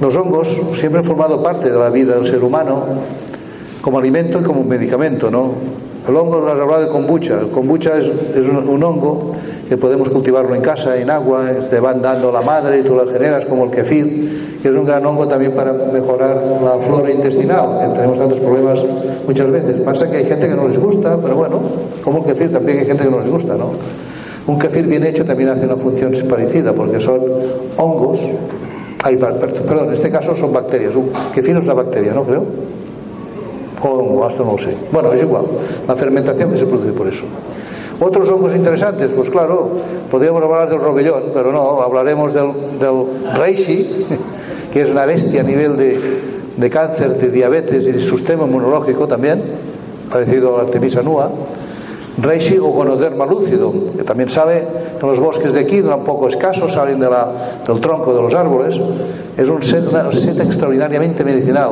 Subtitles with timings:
[0.00, 2.84] Los hongos siempre han formado parte de la vida del ser humano
[3.80, 5.54] como alimento y como medicamento, ¿no?
[6.08, 7.40] El hongo, nos has hablado de kombucha.
[7.40, 9.32] El kombucha es, un, hongo
[9.68, 13.08] que podemos cultivarlo en casa, en agua, te van dando la madre y tú lo
[13.08, 17.78] generas como el kefir, que es un gran hongo también para mejorar la flora intestinal,
[17.80, 18.84] que tenemos tantos problemas
[19.26, 19.80] muchas veces.
[19.80, 21.60] Pasa que hay gente que no les gusta, pero bueno,
[22.04, 23.70] como el kefir también hay gente que no les gusta, ¿no?
[24.46, 27.20] Un kefir bien hecho también hace una función parecida, porque son
[27.76, 28.20] hongos
[29.02, 30.94] Ay, perdón, en este caso son bacterias.
[30.94, 32.44] Un kefir es una bacteria, ¿no creo?
[33.82, 34.76] O hongo, esto no lo sé.
[34.92, 35.44] Bueno, es igual.
[35.88, 37.24] La fermentación que se produce por eso.
[37.98, 39.70] Otros hongos interesantes, pues claro,
[40.10, 44.06] podríamos hablar del robellón, pero no, hablaremos del, del reishi,
[44.72, 45.98] que es una bestia a nivel de,
[46.56, 49.42] de cáncer, de diabetes y de sistema inmunológico también,
[50.10, 51.30] parecido a la Artemisa nua.
[52.18, 54.66] Reishi o Gonoderma lúcido, que también sale
[55.00, 58.78] en los bosques de aquí, un poco escasos, salen del tronco de los árboles.
[59.36, 61.70] Es un set, seta extraordinariamente medicinal.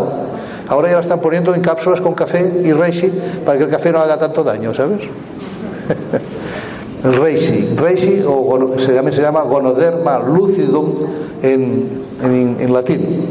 [0.69, 3.13] Ahora ya la están poniendo en cápsulas con café y Reishi
[3.45, 5.01] para que el café no haga tanto daño, ¿sabes?
[7.03, 7.75] Reishi.
[7.77, 10.95] Reishi o se llama, se llama Gonoderma lucidum
[11.43, 13.27] en, en, latín.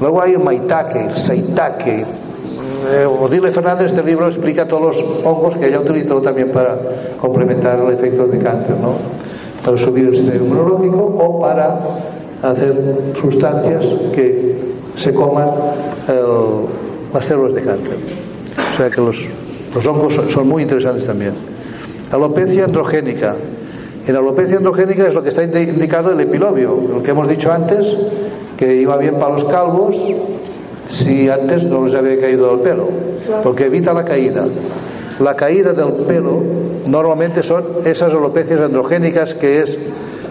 [0.00, 1.14] Luego hay el Maitake, el
[2.90, 6.78] eh, Odile Fernández este libro explica todos los hongos que ella utilizó también para
[7.20, 8.94] complementar el efecto de cáncer, ¿no?
[9.64, 11.80] Para subir el sistema inmunológico o para
[12.42, 14.56] hacer sustancias que
[14.96, 15.48] se coman
[16.08, 16.66] el,
[17.12, 17.96] las células de cáncer.
[18.74, 19.26] O sea que los,
[19.74, 21.32] los hongos son, son muy interesantes también.
[22.12, 23.36] Alopecia androgénica.
[24.06, 27.96] En alopecia androgénica es lo que está indicado el epilobio, el que hemos dicho antes,
[28.56, 29.96] que iba bien para los calvos,
[30.88, 32.88] si antes no les había caído el pelo,
[33.42, 34.44] porque evita la caída.
[35.20, 36.42] La caída del pelo
[36.88, 39.78] normalmente son esas alopecias androgénicas, que es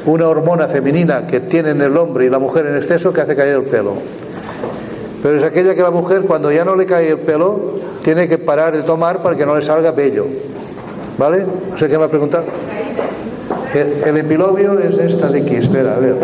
[0.06, 3.56] una hormona femenina que tienen el hombre y la mujer en exceso que hace caer
[3.56, 3.94] el pelo.
[5.24, 7.74] Pero es aquella que la mujer, cuando ya no le cae el pelo,
[8.04, 10.28] tiene que parar de tomar para que no le salga bello.
[11.18, 11.46] ¿Vale?
[11.80, 12.46] Sé qué me ha preguntado.
[13.74, 16.16] El, el epilobio es esta de aquí, espera, a ver.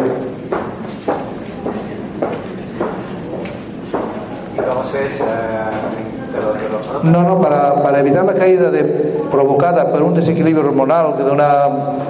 [7.03, 8.83] No, no, para, para, evitar la caída de,
[9.31, 11.67] provocada por un desequilibrio hormonal, de una,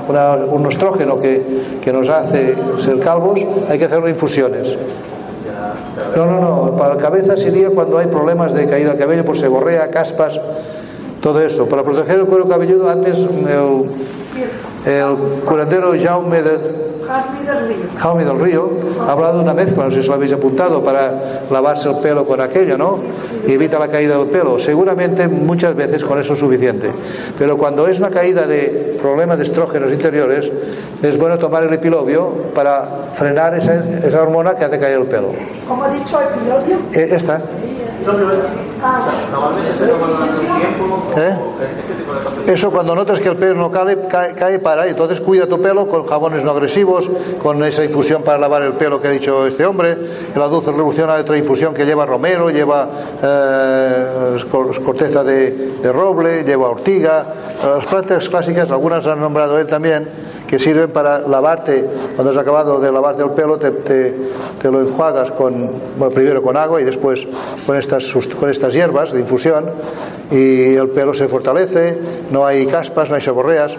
[0.08, 4.78] una, un estrógeno que, que, nos hace ser calvos, hay que hacer infusiones.
[6.16, 9.38] No, no, no, para la cabeza sería cuando hay problemas de caída de cabello por
[9.38, 10.40] seborrea, caspas,
[11.22, 11.68] todo eso.
[11.68, 15.16] Para proteger el cuero cabelludo, antes el, el
[15.46, 16.92] curandero Jaume de,
[18.00, 18.70] Jaume del Río
[19.06, 22.26] ha hablado de una mezcla, no sé si lo habéis apuntado, para lavarse el pelo
[22.26, 23.00] con aquello, ¿no?
[23.46, 24.60] Y evita la caída del pelo.
[24.60, 26.92] Seguramente muchas veces con eso es suficiente.
[27.38, 30.52] Pero cuando es una caída de problemas de estrógenos interiores,
[31.02, 35.30] es bueno tomar el epilobio para frenar esa, esa hormona que hace caer el pelo.
[35.68, 36.78] ¿Cómo ha dicho epilobio?
[36.94, 37.42] Eh, esta.
[41.18, 41.36] ¿Eh?
[42.48, 45.62] Eso cuando notas que el pelo no cae, cae, cae, para, y entonces cuida tu
[45.62, 47.10] pelo con jabones no agresivos,
[47.42, 49.98] con esa infusión para lavar el pelo que ha dicho este hombre.
[50.36, 52.90] La dulce revolución hay otra infusión que lleva romero, lleva
[53.22, 54.44] eh,
[54.84, 57.26] corteza de, de, roble, lleva ortiga.
[57.64, 60.10] Las plantas clásicas, algunas han nombrado él también,
[60.52, 64.14] que sirven para lavarte, cuando has acabado de lavarte el pelo, te,
[64.70, 65.70] lo enjuagas con,
[66.14, 67.26] primero con agua y después
[67.66, 69.64] con estas, con estas hierbas de infusión
[70.30, 71.98] y el pelo se fortalece,
[72.32, 73.78] no hay caspas, no hay seborreas.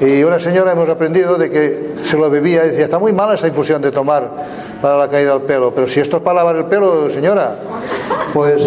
[0.00, 3.34] Y una señora hemos aprendido de que se lo bebía y decía, está muy mala
[3.34, 4.30] esa infusión de tomar
[4.80, 5.72] para la caída del pelo.
[5.74, 7.56] Pero si esto es para lavar el pelo, señora,
[8.32, 8.62] pues,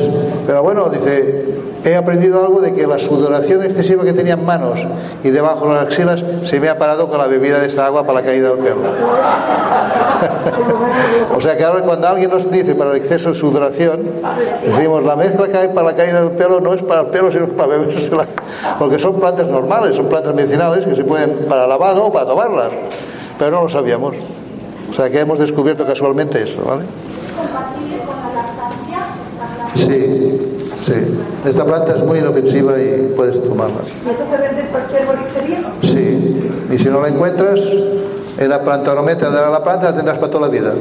[0.46, 4.80] pero bueno, dice, he aprendido algo de que la sudoración excesiva que tenía en manos
[5.24, 8.06] y debajo de las axilas se me ha parado con la bebida de esta agua
[8.06, 8.82] para la caída del pelo.
[11.36, 14.02] o sea que ahora cuando alguien nos dice para el exceso de sudoración,
[14.64, 17.32] decimos la mezcla que hay para la caída del pelo no es para el pelo,
[17.32, 18.26] sino para bebérsela.
[18.78, 22.70] Porque son plantas normales, son plantas medicinales que se pueden para lavado o para tomarlas.
[23.40, 24.16] Pero no lo sabíamos.
[24.92, 26.84] O sea que hemos descubierto casualmente esto, ¿vale?
[27.34, 29.00] compatible con la lactancia?
[29.74, 30.38] Sí,
[30.86, 31.50] sí.
[31.50, 33.78] Esta planta es muy inofensiva y puedes tomarla.
[34.06, 35.62] ¿Y esto se vende en cualquier bolistería?
[35.82, 36.52] Sí.
[36.74, 37.62] Y si no la encuentras,
[38.38, 40.74] en la planta no te dará la planta, la tendrás para toda la vida.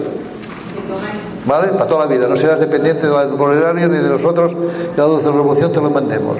[1.46, 1.68] ¿Vale?
[1.68, 2.26] Para toda la vida.
[2.26, 4.52] No serás dependiente de la ni de nosotros
[4.92, 6.36] que la dulce revolución te lo mandemos.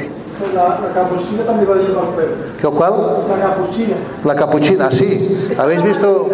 [0.55, 2.33] La, la capuchina también va a el pelo.
[2.61, 2.93] ¿Qué cuál?
[3.29, 3.97] La capuchina.
[4.25, 5.55] La capuchina, sí.
[5.57, 6.31] ¿Habéis visto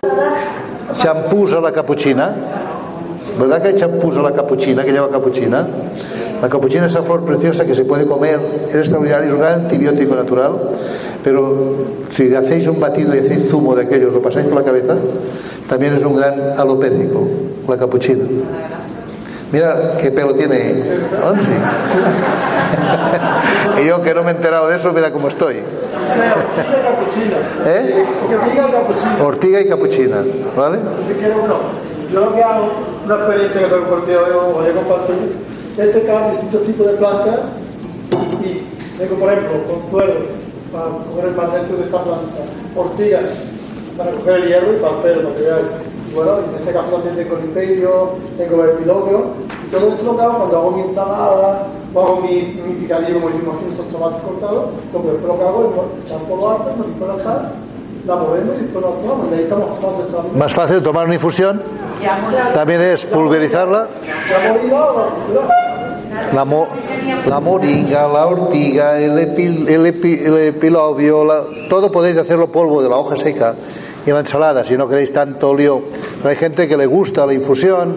[0.94, 2.34] champús a la capuchina?
[3.38, 5.66] ¿Verdad que hay champús a la capuchina, que lleva capuchina?
[6.40, 8.38] La capuchina es esa flor preciosa que se puede comer,
[8.68, 10.52] es extraordinario, es un gran antibiótico natural,
[11.24, 11.74] pero
[12.14, 14.96] si hacéis un batido y hacéis zumo de aquellos, lo pasáis por la cabeza,
[15.68, 17.26] también es un gran alopécico,
[17.68, 18.24] la capuchina.
[19.52, 20.82] Mira qué pelo tiene
[21.24, 21.50] Onsi.
[23.82, 25.56] y yo que no me he enterado de eso, mira cómo estoy.
[27.66, 28.04] ¿Eh?
[29.22, 30.24] Ortiga y capuchina,
[30.56, 30.78] ¿vale?
[32.12, 32.70] Yo lo que hago,
[33.04, 35.36] una experiencia que tengo compartido, yo voy a compartir,
[35.78, 37.40] es secar distintos tipos de plantas
[38.42, 38.62] y
[38.98, 40.14] tengo, por ejemplo, consuelo
[40.72, 42.38] para coger el magnesio de esta planta,
[42.74, 43.30] ortigas
[43.96, 45.66] para coger el hierro y para el pelo, para que veáis.
[46.16, 48.08] Bueno, en este caso también tengo limperio,
[48.38, 49.24] tengo epilogio,
[49.66, 53.20] y todo esto lo que hago cuando hago mi ensalada, o hago mi, mi picadillo,
[53.20, 54.64] como decimos aquí, nuestros tomates cortados,
[54.94, 57.12] lo que después lo que hago es echar polvo alto, no dispongo
[58.06, 60.38] la movemos y después la tomamos, y ahí estamos tomando.
[60.38, 61.60] Más fácil tomar una infusión
[62.54, 63.88] también es pulverizarla.
[66.32, 66.68] La, mo-
[67.26, 72.80] la moringa, la ortiga, el, epi- el, epi- el epilobio, la- todo podéis hacerlo polvo
[72.82, 73.54] de la hoja seca
[74.06, 75.82] y la ensalada, si no queréis tanto lío.
[76.18, 77.96] Pero hay gente que le gusta la infusión,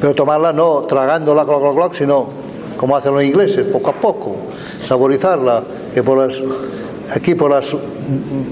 [0.00, 2.26] pero tomarla no tragándola, cloc, cloc, cloc, sino
[2.76, 4.36] como hacen los ingleses, poco a poco,
[4.86, 6.40] saborizarla, que por las,
[7.14, 7.76] aquí por las,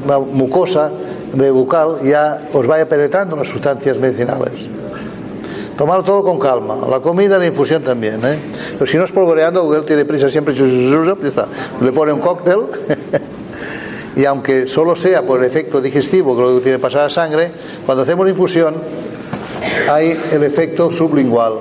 [0.06, 0.90] la mucosa
[1.32, 4.66] de bucal ya os vaya penetrando las sustancias medicinales.
[5.78, 6.76] Tomarlo todo con calma.
[6.90, 8.18] La comida, la infusión también.
[8.24, 8.36] ¿eh?
[8.72, 10.52] Pero si no es polvoreando, él tiene prisa siempre.
[10.52, 12.58] Le pone un cóctel.
[14.18, 17.52] Y aunque solo sea por el efecto digestivo que lo que tiene pasar a sangre,
[17.86, 18.74] cuando hacemos la infusión
[19.88, 21.52] hay el efecto sublingual.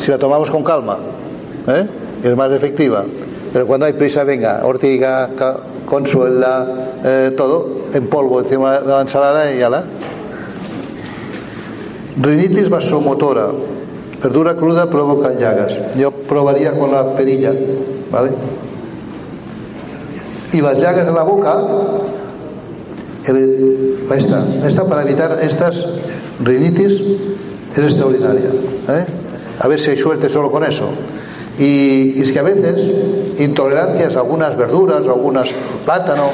[0.00, 0.98] Si la tomamos con calma,
[1.68, 1.86] ¿eh?
[2.24, 3.04] es más efectiva.
[3.52, 5.30] Pero cuando hay prisa, venga, ortiga,
[5.86, 6.66] consuela,
[7.04, 9.84] eh, todo en polvo encima de la ensalada y ya la.
[12.20, 13.46] Rinitis vasomotora.
[14.20, 15.80] Verdura cruda provoca llagas.
[15.96, 17.52] Yo probaría con la perilla,
[18.10, 18.32] ¿vale?
[20.52, 21.58] Y las llagas en la boca,
[24.14, 25.86] esta, esta para evitar estas
[26.42, 27.00] rinitis
[27.72, 28.50] es extraordinaria.
[28.88, 29.04] ¿eh?
[29.60, 30.88] A ver si hay suerte solo con eso.
[31.58, 35.52] Y, es que a veces intolerancias a algunas verduras o algunas
[35.84, 36.30] plátano.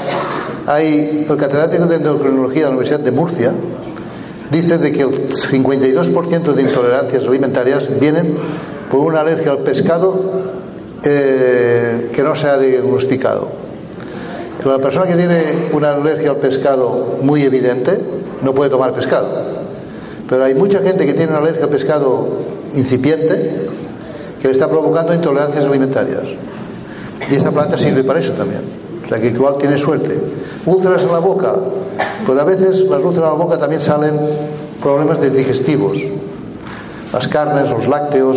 [0.67, 3.53] Hay el catedrático de endocrinología de la Universidad de Murcia
[4.51, 8.37] dice de que el 52% de intolerancias alimentarias vienen
[8.91, 10.43] por una alergia al pescado
[11.03, 13.66] eh, que no se ha diagnosticado.
[14.65, 15.43] La persona que tiene
[15.73, 18.01] una alergia al pescado muy evidente
[18.43, 19.29] no puede tomar pescado.
[20.29, 22.29] Pero hay mucha gente que tiene una alergia al pescado
[22.75, 23.69] incipiente
[24.41, 26.23] que le está provocando intolerancias alimentarias.
[27.31, 28.63] Y esta planta sirve para eso también.
[29.05, 30.19] O sea que igual tiene suerte.
[30.65, 31.55] Úlceras en la boca.
[32.27, 34.19] Pues a veces las úlceras en la boca también salen
[34.83, 35.97] problemas de digestivos.
[37.13, 38.37] Las carnes, los lácteos.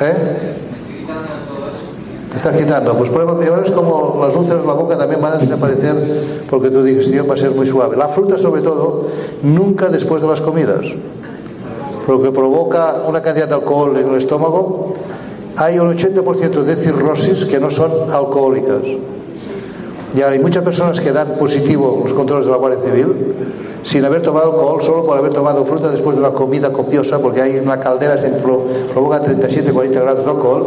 [0.00, 0.56] ¿Eh?
[2.30, 2.94] ¿Te estás quitando?
[2.94, 5.96] Pues prueba, y ahora es como las úlceras en la boca también van a desaparecer
[6.50, 7.96] porque tu digestión va a ser muy suave.
[7.96, 9.06] La fruta, sobre todo,
[9.42, 10.84] nunca después de las comidas.
[12.06, 14.92] Porque provoca una cantidad de alcohol en el estómago.
[15.56, 18.82] Hay un 80% de cirrosis que no son alcohólicas.
[20.14, 23.34] Y hay muchas personas que dan positivo los controles de la Guardia Civil
[23.82, 27.40] sin haber tomado alcohol, solo por haber tomado fruta después de una comida copiosa, porque
[27.42, 30.66] hay una caldera que pro- provoca 37-40 grados de alcohol,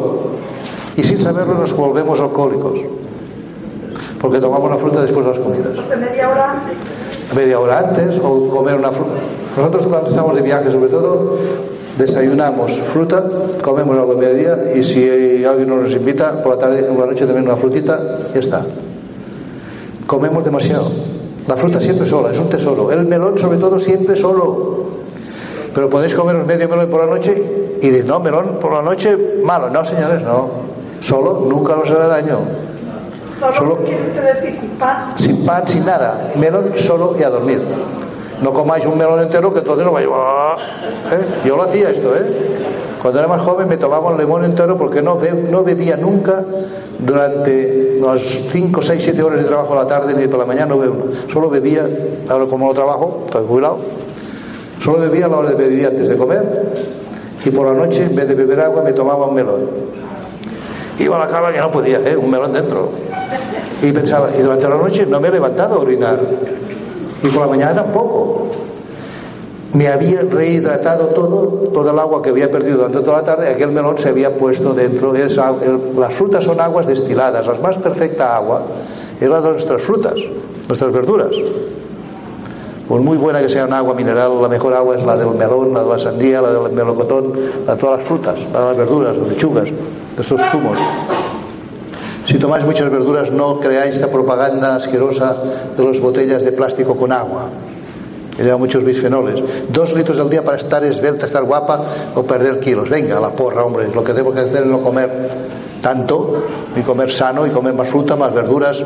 [0.97, 2.79] y sin saberlo nos volvemos alcohólicos,
[4.19, 7.35] porque tomamos la fruta después de las comidas media hora antes.
[7.35, 9.19] media hora antes o comer una fruta.
[9.57, 11.37] Nosotros cuando estamos de viaje sobre todo
[11.97, 13.23] desayunamos fruta,
[13.61, 17.05] comemos algo a mediodía y si alguien no nos invita por la tarde o por
[17.05, 18.65] la noche también una frutita, ya está.
[20.07, 20.91] Comemos demasiado
[21.47, 22.91] La fruta siempre sola, es un tesoro.
[22.91, 24.85] El melón, sobre todo, siempre solo.
[25.73, 27.33] Pero podéis comer medio melón por la noche
[27.81, 29.69] y decir, no, melón por la noche, malo.
[29.69, 30.70] No, señores, no.
[31.01, 32.39] Solo nunca os hará daño.
[33.57, 33.79] Solo,
[35.17, 35.65] sin pan.
[35.67, 36.31] Sin nada.
[36.35, 37.61] Melón solo y a dormir.
[38.41, 40.07] No comáis un melón entero que entonces no vais.
[40.07, 41.25] ¿Eh?
[41.45, 42.57] Yo lo hacía esto, ¿eh?
[43.01, 46.43] Cuando era más joven me tomaba un limón entero porque no, be- no bebía nunca
[46.99, 50.67] durante las 5, 6, 7 horas de trabajo a la tarde ni por la mañana.
[50.67, 51.05] No bebo.
[51.31, 51.87] Solo bebía,
[52.29, 53.77] ahora como no trabajo, estoy jubilado,
[54.83, 56.43] solo bebía a la hora de beber antes de comer
[57.43, 59.61] y por la noche en vez de beber agua me tomaba un melón.
[61.03, 62.15] Iba a la cama que no podía, ¿eh?
[62.15, 62.89] un melón dentro.
[63.81, 66.19] Y pensaba, y durante la noche no me he levantado a orinar.
[67.23, 68.47] Y por la mañana tampoco.
[69.73, 73.71] Me había rehidratado todo, toda el agua que había perdido durante toda la tarde, aquel
[73.71, 75.15] melón se había puesto dentro.
[75.15, 75.29] El-
[75.97, 78.63] las frutas son aguas destiladas, la más perfecta agua
[79.15, 80.15] es de nuestras frutas,
[80.67, 81.29] nuestras verduras.
[82.89, 85.73] Por muy buena que sea un agua mineral, la mejor agua es la del melón,
[85.73, 87.31] la de la sandía, la del melocotón,
[87.65, 89.69] la de todas las frutas, la de las verduras, las lechugas,
[90.15, 90.77] de estos zumos.
[92.25, 95.35] Si tomáis muchas verduras, no creáis esta propaganda asquerosa
[95.75, 97.49] de las botellas de plástico con agua,
[98.35, 99.43] que lleva muchos bisfenoles.
[99.69, 101.83] Dos litros al día para estar esbelta, estar guapa
[102.15, 102.89] o perder kilos.
[102.89, 103.89] Venga, la porra, hombre.
[103.93, 105.29] Lo que tengo que hacer es no comer
[105.81, 106.43] tanto,
[106.75, 108.81] y comer sano, y comer más fruta, más verduras.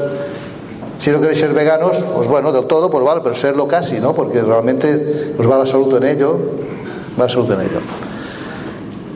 [1.00, 4.15] Si no queréis ser veganos, pues bueno, del todo, pues vale, pero serlo casi, ¿no?
[4.15, 6.39] Porque realmente os va la salud en ello,
[7.20, 7.79] va la salud en ello.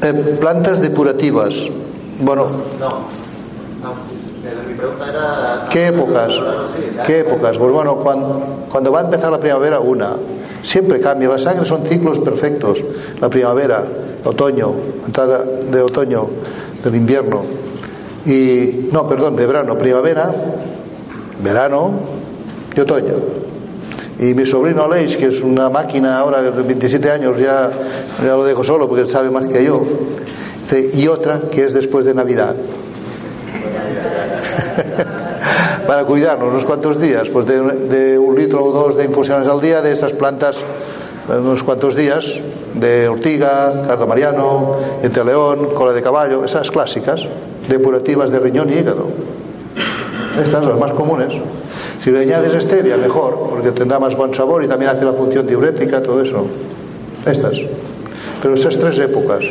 [0.02, 1.70] Eh, plantas depurativas.
[2.20, 2.48] Bueno,
[2.80, 3.94] No,
[4.68, 5.68] mi pregunta era.
[5.70, 6.34] ¿Qué épocas?
[7.06, 7.58] ¿Qué épocas?
[7.58, 10.16] Pues bueno, cuando, cuando va a empezar la primavera, una.
[10.62, 11.30] Siempre cambia.
[11.30, 12.84] La sangre son ciclos perfectos.
[13.22, 13.84] La primavera,
[14.26, 14.74] otoño,
[15.06, 16.28] entrada de otoño,
[16.84, 17.42] del invierno.
[18.26, 20.30] Y, no, perdón, de verano, primavera,
[21.42, 21.92] verano
[22.76, 23.14] y otoño.
[24.20, 27.72] Y mi sobrino Aleix, que es una máquina ahora de 27 años, ya,
[28.22, 29.82] ya lo dejo solo porque sabe más que yo.
[30.72, 32.56] Y otra que es después de Navidad
[35.88, 39.82] para cuidarnos unos cuantos días, pues de, un litro o dos de infusiones al día
[39.82, 40.62] de estas plantas,
[41.28, 42.42] unos cuantos días,
[42.76, 44.76] de ortiga, cardamariano,
[45.26, 47.28] león, cola de caballo, esas clásicas,
[47.68, 49.08] depurativas de riñón y hígado.
[50.40, 51.34] Estas las más comunes.
[52.04, 55.46] Si le añades stevia, mejor, porque tendrá más buen sabor y también hace la función
[55.46, 56.46] diurética, todo eso.
[57.26, 57.58] Estas.
[58.42, 59.46] Pero esas tres épocas.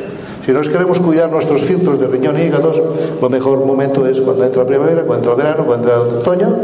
[0.49, 2.81] Si nos queremos cuidar nuestros filtros de riñón y hígados,
[3.21, 6.17] lo mejor momento es cuando entra la primavera, cuando entra el verano, cuando entra el
[6.21, 6.57] otoño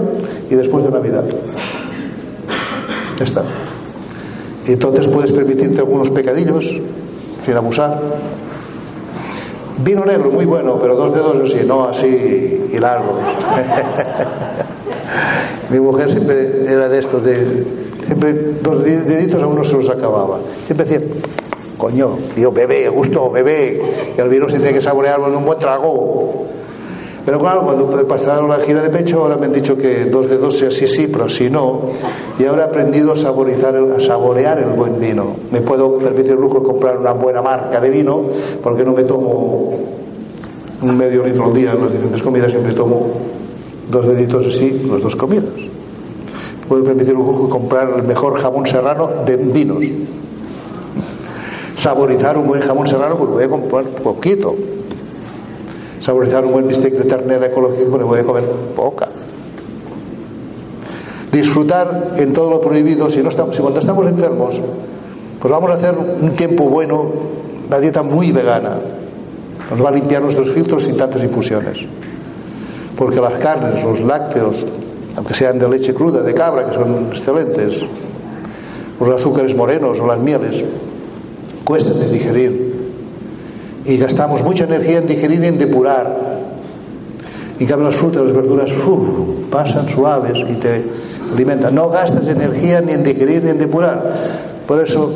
[0.49, 1.25] y después de Navidad.
[3.19, 3.45] Ya está.
[4.67, 6.81] Entonces puedes permitirte algunos pecadillos
[7.45, 8.01] sin abusar.
[9.85, 13.19] Vino negro, muy bueno, pero dos dedos así, no así y largos.
[15.71, 17.67] Mi mujer siempre era de estos, de
[18.07, 20.39] siempre dos deditos a uno se los acababa.
[20.67, 21.07] Siempre decía,
[21.85, 23.79] coño, tío, bebé, gusto, bebé,
[24.17, 26.47] el vino se tiene que saborearlo en un buen trago.
[27.27, 30.57] Pero claro, cuando pasaron la gira de pecho, ahora me han dicho que dos dedos
[30.57, 31.91] sea sí, sí, pero si no.
[32.39, 35.27] Y ahora he aprendido a, saborizar el- a saborear el buen vino.
[35.53, 38.23] Me puedo permitir el lujo de comprar una buena marca de vino,
[38.63, 39.71] porque no me tomo
[40.81, 43.09] un medio litro al día en las diferentes comidas, siempre tomo
[43.91, 45.45] dos deditos así, las dos comidas.
[46.67, 49.85] Puedo permitir el lujo de comprar el mejor jamón serrano de vinos.
[51.85, 54.57] Saborizar un buen jamón serrano, pues voy a comprar poquito.
[56.01, 58.43] Saborizar un buen bistec de ternera ecológico, pues voy a comer
[58.75, 59.09] poca.
[61.31, 64.59] Disfrutar en todo lo prohibido, si, no estamos, si cuando estamos enfermos,
[65.39, 67.05] pues vamos a hacer un tiempo bueno,
[67.69, 68.79] una dieta muy vegana.
[69.71, 71.81] Nos va a limpiar nuestros filtros sin tantas infusiones.
[72.97, 74.65] Porque las carnes, los lácteos,
[75.17, 77.85] aunque sean de leche cruda, de cabra, que son excelentes,
[78.99, 80.65] los azúcares morenos o las mieles,
[81.65, 82.75] cuestan de digerir.
[83.87, 86.17] Y gastamos mucha energía en digerir y en depurar.
[87.59, 89.49] En cambio, las frutas, las verduras, ¡uf!
[89.51, 90.85] pasan suaves y te
[91.33, 91.75] alimentan.
[91.75, 94.13] No gastas energía ni en digerir ni en depurar.
[94.67, 95.11] Por eso,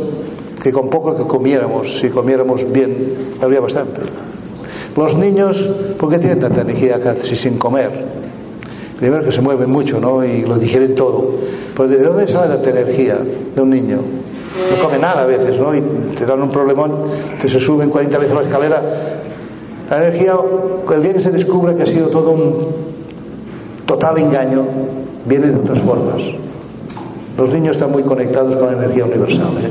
[0.63, 4.01] que con poco que comiéramos, si comiéramos bien, habría bastante.
[4.97, 8.07] Los niños, ¿por qué tienen tanta energía casi sin comer?
[8.99, 10.25] Primero que se mueven mucho, ¿no?
[10.25, 11.37] Y lo digieren todo.
[11.77, 13.17] Pero ¿de dónde sale tanta energía
[13.55, 13.99] de un niño?
[14.71, 15.75] No come nada a veces, ¿no?
[15.75, 15.81] Y
[16.17, 16.95] te dan un problemón,
[17.41, 18.83] te se suben 40 veces la escalera.
[19.91, 20.35] La energía,
[20.95, 22.67] el día que se descubre que ha sido todo un
[23.87, 24.65] total engaño,
[25.25, 26.23] viene de otras formas.
[27.37, 29.49] Los niños están muy conectados con la energía universal.
[29.63, 29.71] ¿eh?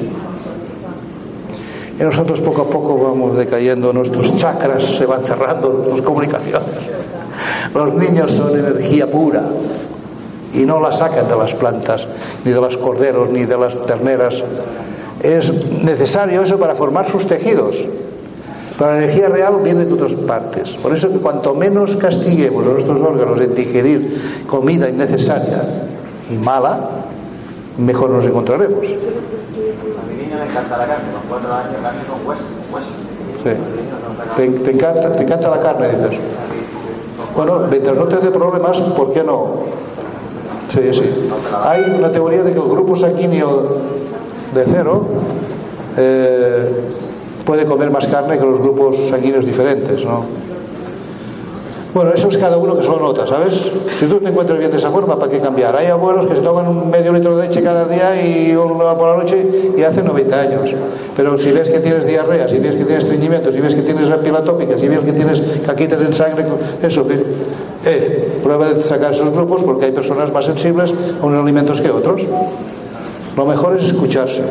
[1.99, 6.69] Y nosotros poco a poco vamos decayendo, nuestros chakras se van cerrando, nuestras comunicaciones.
[7.73, 9.43] Los niños son energía pura
[10.57, 12.07] y no la sacan de las plantas,
[12.43, 14.43] ni de los corderos, ni de las terneras.
[15.21, 17.87] Es necesario eso para formar sus tejidos.
[18.77, 20.71] Pero la energía real viene de otras partes.
[20.81, 25.61] Por eso que cuanto menos castiguemos a nuestros órganos en digerir comida innecesaria
[26.31, 26.89] y mala,
[27.77, 28.83] mejor nos encontraremos.
[28.83, 32.43] A mi niño le encanta la carne, con cuatro años, carne con hueso.
[32.73, 32.89] hueso.
[33.43, 33.51] Sí.
[34.35, 36.19] Te, te encanta, te encanta la carne, dices.
[37.35, 39.87] Bueno, mientras no te dé problemas, ¿por qué no?
[40.69, 41.29] Sí, sí.
[41.63, 43.77] Hay una teoría de que el grupo sanguíneo
[44.53, 45.05] de cero
[45.97, 46.69] eh,
[47.45, 50.25] puede comer más carne que los grupos sanguíneos diferentes, ¿no?
[51.97, 53.71] Bueno, eso es cada uno que solo nota, ¿sabes?
[53.99, 55.75] Si tú te encuentras bien de esa forma, ¿para qué cambiar?
[55.75, 59.17] Hay abuelos que se toman un medio litro de leche cada día y una por
[59.17, 60.75] la noche y hacen 90 años.
[61.15, 64.11] Pero si ves que tienes diarrea, si ves que tienes estreñimiento, si ves que tienes
[64.11, 66.45] piel atópica, si ves que tienes caquitas en sangre,
[66.83, 67.03] eso.
[67.83, 71.89] Eh, prueba de sacar esos grupos porque hay personas más sensibles a unos alimentos que
[71.89, 72.27] otros.
[73.35, 74.43] Lo mejor es escucharse.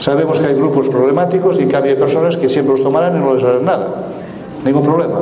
[0.00, 3.32] Sabemos que hay grupos problemáticos y cambio hay personas que siempre los tomarán y no
[3.32, 4.06] les harán nada.
[4.64, 5.20] Ningún problema.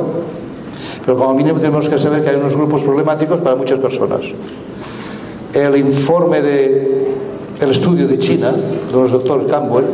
[1.05, 4.21] Pero como mínimo tenemos que saber que hay unos grupos problemáticos para muchas personas.
[5.53, 6.99] El informe de
[7.61, 9.85] el estudio de China, del doctor Campbell,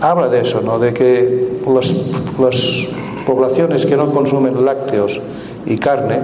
[0.00, 0.78] habla de eso, ¿no?
[0.78, 1.94] de que las,
[2.38, 2.86] las
[3.26, 5.18] poblaciones que no consumen lácteos
[5.66, 6.20] y carne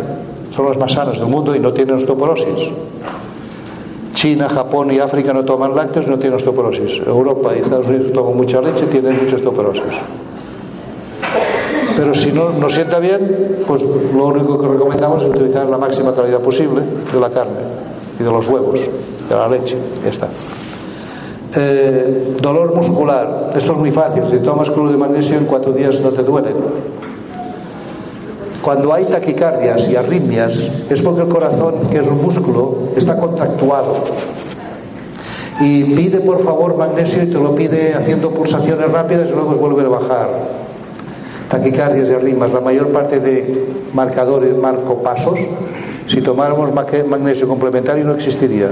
[0.54, 2.70] son las más sanas del mundo y no tienen osteoporosis.
[4.14, 7.00] China, Japón y África no toman lácteos y no tienen osteoporosis.
[7.04, 9.82] Europa y Estados Unidos toman mucha leche y tienen mucha osteoporosis.
[11.96, 16.12] Pero si no nos sienta bien, pues lo único que recomendamos es utilizar la máxima
[16.12, 16.82] calidad posible
[17.12, 17.60] de la carne
[18.18, 19.76] y de los huevos, de la leche.
[20.02, 20.28] Ya está.
[21.56, 23.50] Eh, dolor muscular.
[23.54, 24.24] Esto es muy fácil.
[24.30, 26.56] Si tomas cloruro de magnesio en cuatro días no te duelen.
[28.60, 33.94] Cuando hay taquicardias y arritmias es porque el corazón, que es un músculo, está contractuado.
[35.60, 39.82] Y pide por favor magnesio y te lo pide haciendo pulsaciones rápidas y luego vuelve
[39.82, 40.28] a bajar.
[41.48, 45.38] Taquicardias y arritmias, la mayor parte de marcadores, marcopasos,
[46.06, 48.70] si tomáramos magnesio complementario no existiría.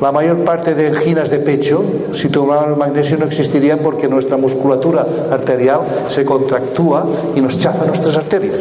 [0.00, 5.04] La mayor parte de anginas de pecho, si tomáramos magnesio, no existirían porque nuestra musculatura
[5.30, 8.60] arterial se contractúa y nos chafa nuestras arterias.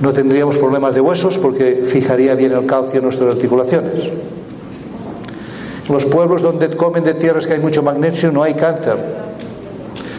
[0.00, 4.08] No tendríamos problemas de huesos porque fijaría bien el calcio en nuestras articulaciones.
[5.88, 8.96] Los pueblos donde comen de tierras que hay mucho magnesio no hay cáncer.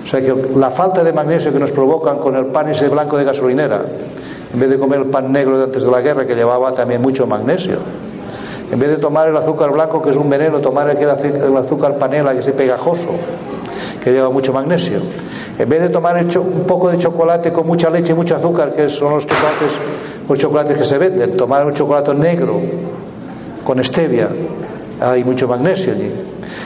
[0.05, 3.17] O sea que la falta de magnesio que nos provocan con el pan ese blanco
[3.17, 3.81] de gasolinera,
[4.53, 7.01] en vez de comer el pan negro de antes de la guerra que llevaba también
[7.01, 7.79] mucho magnesio,
[8.71, 11.97] en vez de tomar el azúcar blanco que es un veneno, tomar aquel el azúcar
[11.97, 13.09] panela que es pegajoso,
[14.03, 14.99] que lleva mucho magnesio,
[15.57, 18.89] en vez de tomar un poco de chocolate con mucha leche y mucho azúcar, que
[18.89, 19.79] son los chocolates,
[20.29, 22.61] los chocolates que se venden, tomar un chocolate negro
[23.63, 24.29] con stevia,
[25.01, 26.11] hay mucho magnesio allí.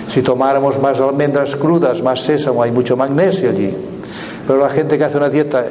[0.07, 3.73] Si tomáramos más almendras crudas, más sésamo, hay mucho magnesio allí.
[4.47, 5.63] Pero la gente que hace una dieta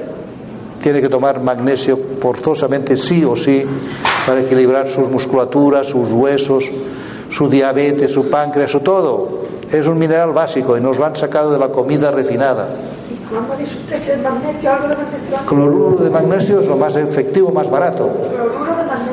[0.83, 3.65] tiene que tomar magnesio forzosamente sí o sí
[4.27, 6.71] para equilibrar sus musculaturas, sus huesos,
[7.31, 9.43] su diabetes, su páncreas, su todo.
[9.71, 12.69] Es un mineral básico y nos lo han sacado de la comida refinada.
[13.11, 15.37] ¿Y cuándo dice usted que el magnesio, algo de magnesio?
[15.47, 18.11] Cloruro de magnesio es lo más efectivo, más barato.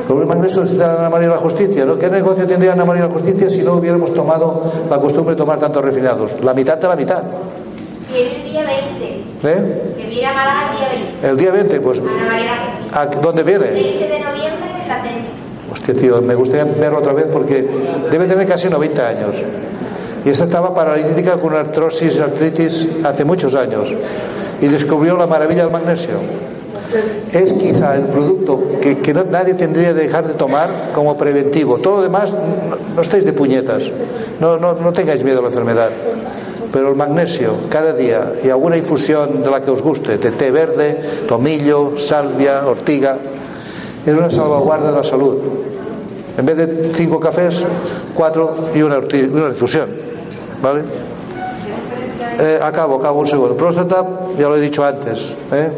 [0.06, 1.84] Cloruro de magnesio necesita Ana María de la Justicia.
[1.84, 1.98] ¿no?
[1.98, 5.38] ¿Qué negocio tendría Ana María de la Justicia si no hubiéramos tomado la costumbre de
[5.38, 6.40] tomar tantos refinados?
[6.42, 7.24] La mitad de la mitad.
[8.12, 9.04] Viene el día 20.
[9.42, 9.94] ¿eh?
[9.96, 11.28] Que viene a Málaga el día 20.
[11.28, 13.00] El día 20, pues, Ana María la Justicia.
[13.00, 13.70] ¿a ¿dónde viene?
[13.70, 15.46] 20 de noviembre en la centro.
[15.72, 17.68] Hostia, tío, me gustaría verlo otra vez porque
[18.10, 19.36] debe tener casi 90 años.
[20.24, 23.92] Y esta estaba paralítica con artrosis, artritis hace muchos años.
[24.60, 26.14] Y descubrió la maravilla del magnesio.
[27.32, 31.78] Es quizá el producto que, que nadie tendría que dejar de tomar como preventivo.
[31.78, 33.90] Todo lo demás, no, no estéis de puñetas.
[34.40, 35.90] No, no, no tengáis miedo a la enfermedad.
[36.72, 40.50] Pero el magnesio, cada día, y alguna infusión de la que os guste, de té
[40.50, 43.16] verde, tomillo, salvia, ortiga,
[44.04, 45.36] es una salvaguarda de la salud.
[46.36, 47.64] En vez de cinco cafés,
[48.14, 49.88] cuatro y una, una infusión.
[50.62, 50.82] ¿Vale?
[52.38, 53.56] Eh, acabo, acabo un segundo.
[53.56, 54.04] Próstata,
[54.38, 55.34] ya lo he dicho antes.
[55.52, 55.70] ¿eh?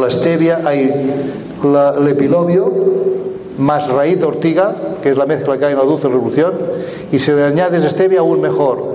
[0.00, 1.14] La stevia, hay
[1.62, 2.72] la- el epilobio
[3.58, 6.52] más raíz de ortiga, que es la mezcla que hay en la dulce revolución,
[7.10, 8.92] y si le añades stevia, aún mejor.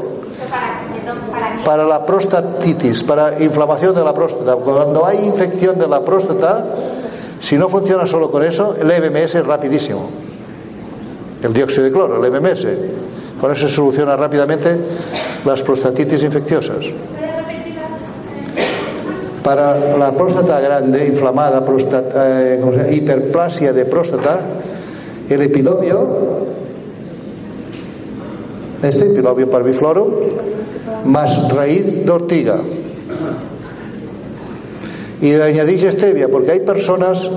[1.64, 4.56] Para, la prostatitis, para inflamación de la próstata.
[4.56, 6.66] Cuando hay infección de la próstata,
[7.40, 10.10] si no funciona solo con eso, el MMS es rapidísimo.
[11.44, 12.66] El dióxido de cloro, el MMS.
[13.40, 14.76] Con eso se soluciona rápidamente
[15.46, 16.86] las prostatitis infecciosas.
[19.48, 24.42] Para la próstata grande, inflamada, próstata, eh, hiperplasia de próstata,
[25.30, 26.06] el epilobio,
[28.84, 30.12] este epilobio parviflorum,
[31.06, 32.60] más raíz de ortiga.
[35.22, 37.30] Y le añadís stevia, porque hay personas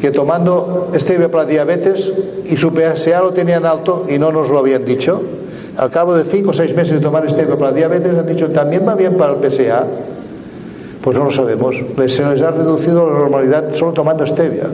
[0.00, 2.12] que tomando stevia para diabetes
[2.46, 5.20] y su PSA lo tenían alto y no nos lo habían dicho.
[5.76, 8.86] Al cabo de cinco o seis meses de tomar stevia para diabetes han dicho también
[8.86, 9.88] va bien para el PSA.
[11.02, 11.76] Pues no lo sabemos.
[12.06, 14.64] Se les ha reducido la normalidad solo tomando stevia.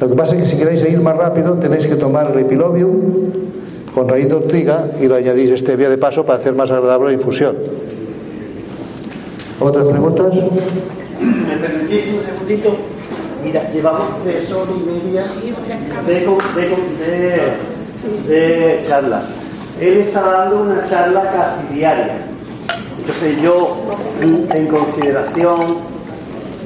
[0.00, 3.30] Lo que pasa es que si queréis ir más rápido tenéis que tomar el epilobium
[3.94, 7.12] con raíz de ortiga y le añadís stevia de paso para hacer más agradable la
[7.14, 7.56] infusión.
[9.60, 10.34] ¿Otras preguntas?
[10.34, 12.76] ¿Me permitís un segundito?
[13.42, 15.24] Mira, llevamos tres horas y media
[16.06, 16.26] de, de,
[18.28, 19.32] de- de charlas.
[19.80, 22.18] Él está dando una charla casi diaria.
[22.98, 23.76] Entonces yo,
[24.20, 25.78] en consideración,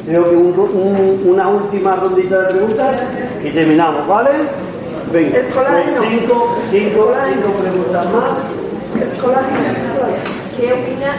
[0.07, 2.97] creo que un- un- una última rondita de preguntas
[3.45, 4.31] y terminamos, ¿vale?
[5.13, 5.97] Venga, El colágeno.
[5.99, 9.03] pues cinco, cinco, cinco preguntas más.
[9.03, 9.59] El colágeno.
[10.57, 11.17] ¿Qué opina,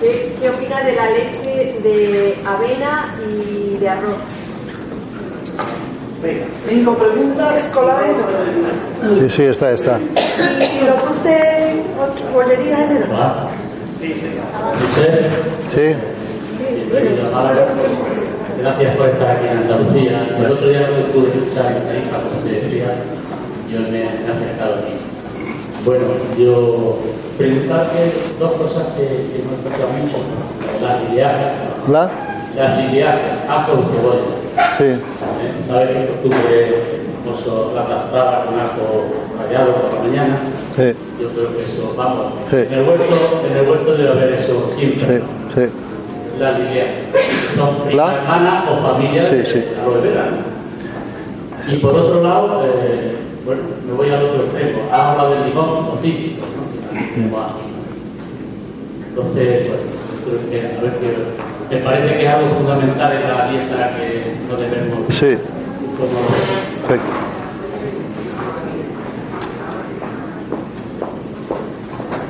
[0.00, 4.16] qué, qué opina de la leche de avena y de arroz?
[6.26, 7.54] Venga, cinco preguntas.
[9.20, 9.98] Sí, sí, está, está.
[10.00, 13.48] Y, lo puse otra bollería general.
[14.00, 14.26] Sí, sí.
[15.74, 15.96] Sí.
[18.58, 20.28] Gracias por estar aquí en Andalucía.
[20.38, 22.94] El otro día no pude escuchar en Tarifa, como se decía,
[23.70, 24.94] yo me, me he acercado aquí.
[25.84, 26.04] Bueno,
[26.36, 26.98] yo
[27.38, 30.16] preguntarte dos cosas que, que me han pasado mucho.
[30.82, 31.52] Las liliacas,
[31.88, 32.25] ¿La?
[32.56, 34.22] Las liliacas, ajo y cebolla.
[34.78, 34.84] Sí.
[34.84, 34.98] ¿eh?
[35.68, 36.82] ¿Sabes que costumbre
[37.74, 39.06] la tostada con ajo
[39.38, 40.38] rallado por la mañana?
[40.76, 42.56] Sí, Yo creo que eso, vamos, Sí.
[42.56, 43.04] en, el huerto,
[43.48, 45.18] en el huerto debe haber eso siempre.
[45.18, 45.22] sí,
[45.54, 45.70] sí.
[46.38, 46.92] La liliaca.
[47.56, 48.14] Son prima ¿La?
[48.16, 49.64] hermana o familia Sí, de sí.
[49.80, 50.26] aloe vera.
[50.30, 51.72] ¿no?
[51.72, 54.78] Y por otro lado, eh, bueno, me voy al otro extremo.
[54.92, 57.66] Ha hablado del limón o típico, ¿no?
[59.08, 59.82] Entonces, bueno,
[60.26, 61.06] creo que, a ver, que
[61.70, 65.36] me parece que es algo fundamental en la dieta que no debemos Sí,
[65.98, 66.20] como
[66.86, 67.16] perfecto.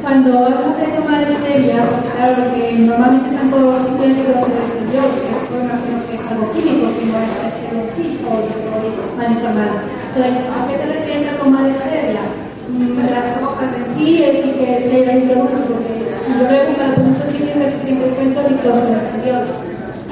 [0.03, 1.83] Cuando vas a hacer tomar stevia,
[2.16, 5.99] claro, lo que normalmente están todos los sitios libros en el exterior, que eso imagino
[6.07, 9.77] que es algo químico, que no es la stevia en sí, o o mal informado.
[10.14, 12.22] Entonces, ¿a qué te refieres a tomar stevia?
[12.70, 17.05] Mm, Las hojas en sí, el que se iba introducido, porque yo he buscado por
[17.05, 17.25] muchos
[17.64, 19.46] se siempre en el exterior.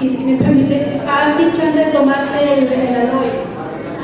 [0.01, 3.55] Y si me permite, han dicho de tomarte el, el aloe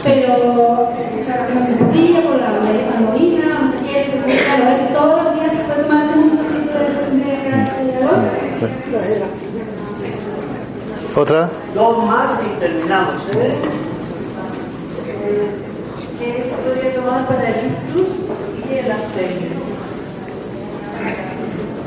[0.03, 4.39] pero o sea, que no se podía por la aloína, no sé qué, se puede,
[4.39, 6.87] claro, es todos los días se puede tomar un poquito de
[7.85, 8.41] de aloe.
[11.17, 11.51] ¿Otra?
[11.75, 13.55] Dos más y terminamos, ¿eh?
[16.19, 18.09] ¿Qué se podría tomar para el ictus
[18.69, 19.49] y el astenia?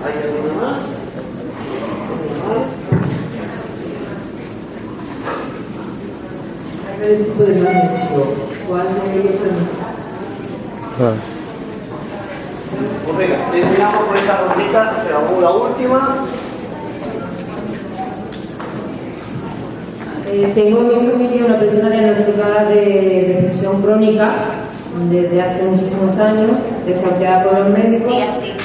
[0.05, 0.77] ¿Hay alguna más?
[2.09, 2.67] ¿Alguna más?
[7.03, 8.23] Hay un tipo de magnesio.
[8.69, 9.35] ¿Cuál de ellos
[11.01, 11.11] Ah.
[13.05, 16.25] Pues venga, terminamos con esta rondita, pero la última.
[20.31, 24.35] Eh, tengo en mi familia una persona diagnosticada de depresión crónica
[25.11, 26.51] desde hace muchísimos años,
[26.85, 28.13] desahuciada por el médico,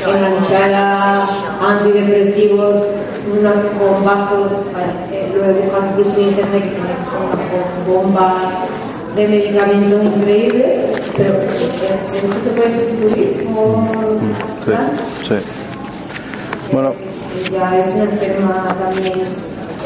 [0.06, 2.86] enganchada a antidepresivos,
[3.36, 7.28] unos bombazos, eh, lo he buscado incluso en internet que tiene que ser
[9.16, 11.46] de medicamentos increíbles, pero eh,
[12.14, 13.44] ¿eso se puede sustituir?
[13.46, 13.88] como
[14.64, 15.34] Sí, sí.
[16.72, 16.92] Bueno,
[17.48, 19.12] Ella es una enferma también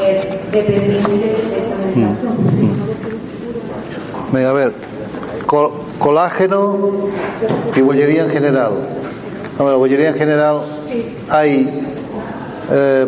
[0.03, 2.35] eh, dependiente de esa medicación.
[4.31, 4.73] venga, a ver.
[5.45, 6.77] Col- colágeno
[7.75, 8.71] y bollería en general.
[9.59, 10.61] A ver, bollería en general
[11.29, 11.95] hay
[12.71, 13.07] eh,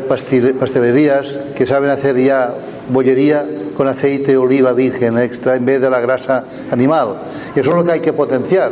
[0.59, 2.53] pastelerías que saben hacer ya
[2.89, 7.15] bollería con aceite de oliva virgen extra en vez de la grasa animal.
[7.55, 8.71] Y eso es lo que hay que potenciar,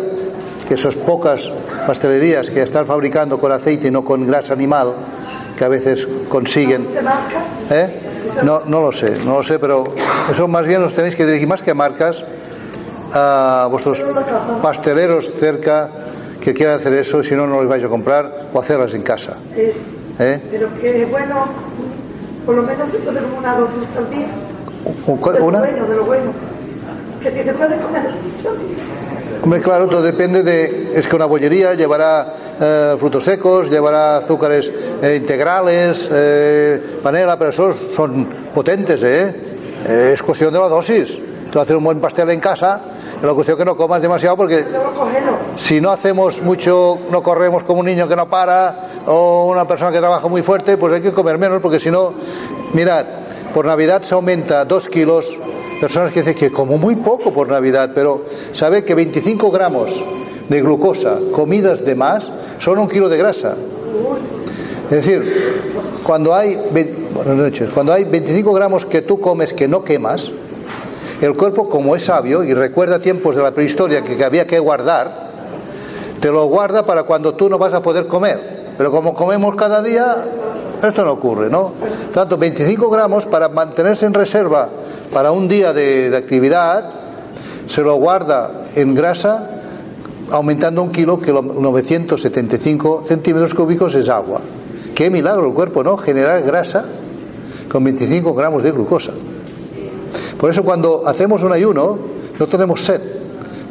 [0.68, 1.52] que esas pocas
[1.88, 4.94] pastelerías que están fabricando con aceite y no con grasa animal,
[5.58, 6.88] que a veces consiguen...
[7.70, 8.00] ¿Eh?
[8.44, 9.84] No, no lo sé, no lo sé, pero
[10.32, 12.24] eso más bien os tenéis que dirigir más que a marcas
[13.12, 14.04] a vuestros
[14.62, 15.90] pasteleros cerca
[16.42, 19.38] que quieran hacer eso, si no, no los vais a comprar o hacerlas en casa.
[20.20, 20.42] Es- ¿Eh?
[20.52, 21.46] pero que bueno,
[22.46, 24.28] por lo menos se puede comer una dos al día.
[25.08, 26.32] ¿Un- De lo bueno, de lo bueno.
[27.22, 28.04] Que si se puede comer.
[29.44, 30.92] Hombre, claro, todo depende de.
[30.96, 34.72] Es que una bollería llevará eh, frutos secos, llevará azúcares
[35.02, 39.36] eh, integrales, eh, panela, pero esos son potentes, ¿eh?
[39.88, 41.18] Eh, Es cuestión de la dosis.
[41.52, 42.80] Tú hacer un buen pastel en casa,
[43.18, 44.66] es la cuestión que no comas demasiado porque
[45.58, 48.76] si no hacemos mucho, no corremos como un niño que no para
[49.08, 52.14] o una persona que trabaja muy fuerte, pues hay que comer menos porque si no,
[52.74, 53.06] mirad,
[53.54, 55.38] por Navidad se aumenta dos kilos,
[55.80, 60.04] personas que dicen que como muy poco por Navidad, pero sabe que 25 gramos
[60.50, 63.56] de glucosa comidas de más son un kilo de grasa.
[64.86, 65.62] Es decir,
[66.04, 66.56] cuando hay,
[67.14, 70.32] buenas cuando hay 25 gramos que tú comes que no quemas,
[71.22, 75.32] el cuerpo, como es sabio y recuerda tiempos de la prehistoria que había que guardar,
[76.20, 78.53] te lo guarda para cuando tú no vas a poder comer.
[78.78, 80.26] Pero como comemos cada día,
[80.82, 81.72] esto no ocurre, ¿no?
[82.14, 84.68] Tanto 25 gramos para mantenerse en reserva
[85.14, 86.90] para un día de, actividad,
[87.68, 89.50] se lo guarda en grasa,
[90.32, 94.42] aumentando un kilo, que lo- 975 centímetros cúbicos es agua.
[94.96, 95.98] Qué milagro el cuerpo, ¿no?
[95.98, 96.84] Generar grasa
[97.72, 99.12] con 25 gramos de glucosa.
[100.40, 101.98] Por eso cuando hacemos un ayuno
[102.40, 103.02] no tenemos sed,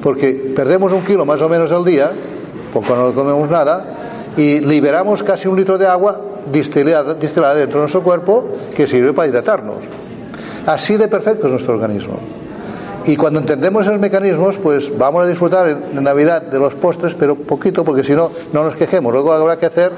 [0.02, 2.10] porque perdemos un kilo más o menos al día,
[2.72, 3.84] porque no comemos nada,
[4.36, 9.28] y liberamos casi un litro de agua distilada, dentro de nuestro cuerpo que sirve para
[9.28, 9.78] hidratarnos.
[10.66, 12.18] Así de perfecto es nuestro organismo.
[13.04, 17.34] Y cuando entendemos esos mecanismos, pues vamos a disfrutar en, Navidad de los postres, pero
[17.34, 19.12] poquito, porque si no, no nos quejemos.
[19.12, 19.90] Luego habrá que hacer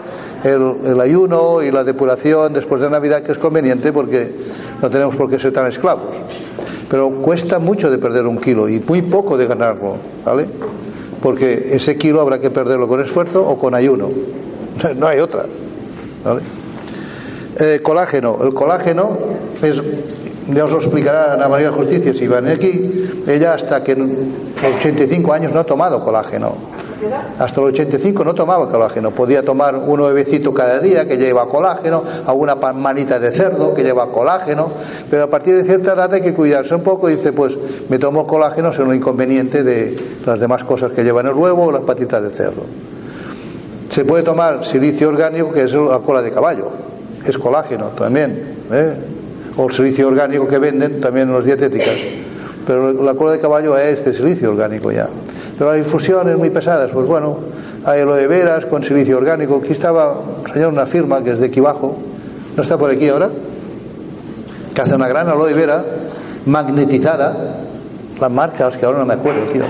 [0.43, 4.33] el ayuno y la depuración después de Navidad, que es conveniente porque
[4.81, 6.17] no tenemos por qué ser tan esclavos.
[6.89, 10.47] Pero cuesta mucho de perder un kilo y muy poco de ganarlo, ¿vale?
[11.25, 14.11] Porque ese kilo habrá que perderlo con esfuerzo o con ayuno.
[14.97, 15.47] No hay otra,
[16.23, 16.43] ¿vale?
[17.59, 18.41] Eh, colágeno.
[18.43, 19.17] El colágeno
[19.63, 19.83] es,
[20.53, 24.35] ya os lo explicará Ana María Justicia si van aquí, ella hasta que en
[24.81, 26.57] 85 años no ha tomado colágeno.
[27.39, 29.11] Hasta los 85 no tomaba colágeno.
[29.11, 34.11] Podía tomar un huevecito cada día que lleva colágeno, alguna manita de cerdo que lleva
[34.11, 34.71] colágeno,
[35.11, 37.57] pero a partir de cierta edad hay que cuidarse un poco y dice, pues
[37.89, 41.73] me tomo colágeno sin lo inconveniente de las demás cosas que llevan el huevo o
[41.73, 42.63] las patitas de cerdo.
[43.91, 46.71] Se puede tomar silicio orgánico, que es la cola de caballo,
[47.25, 48.95] es colágeno también, ¿eh?
[49.57, 51.95] o silicio orgánico que venden también en las dietéticas.
[52.67, 55.09] Pero la cola de caballo es de silicio orgánico ya.
[55.59, 57.39] Pero las infusiones muy pesadas, pues bueno,
[57.85, 59.61] hay aloe veras con silicio orgánico.
[59.63, 60.21] Aquí estaba,
[60.53, 61.97] señor, una firma que es de aquí abajo,
[62.57, 63.31] ¿no está por aquí ahora?
[64.75, 65.85] Que hace una gran aloe vera
[66.47, 67.57] magnetizada,
[68.21, 69.65] las marcas que ahora no me acuerdo, tío.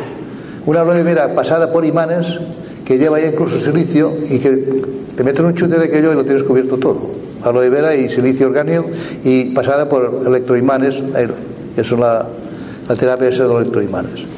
[0.66, 2.38] Una aloe vera pasada por imanes
[2.84, 4.82] que lleva ya incluso silicio y que
[5.16, 7.00] te meten un chute de aquello y lo tienes cubierto todo.
[7.42, 8.86] Aloe vera y silicio orgánico
[9.22, 11.02] y pasada por electroimanes,
[11.76, 12.26] eso es la,
[12.96, 14.33] terapia de los electroimanes.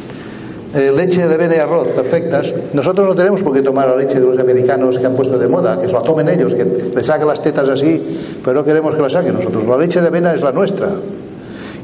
[0.76, 2.52] Eh, leche de avena y arroz, perfectas.
[2.74, 5.48] Nosotros no tenemos por qué tomar la leche de los americanos que han puesto de
[5.48, 8.94] moda, que se la tomen ellos, que le saquen las tetas así, pero no queremos
[8.94, 9.66] que la saquen nosotros.
[9.66, 10.90] La leche de avena es la nuestra.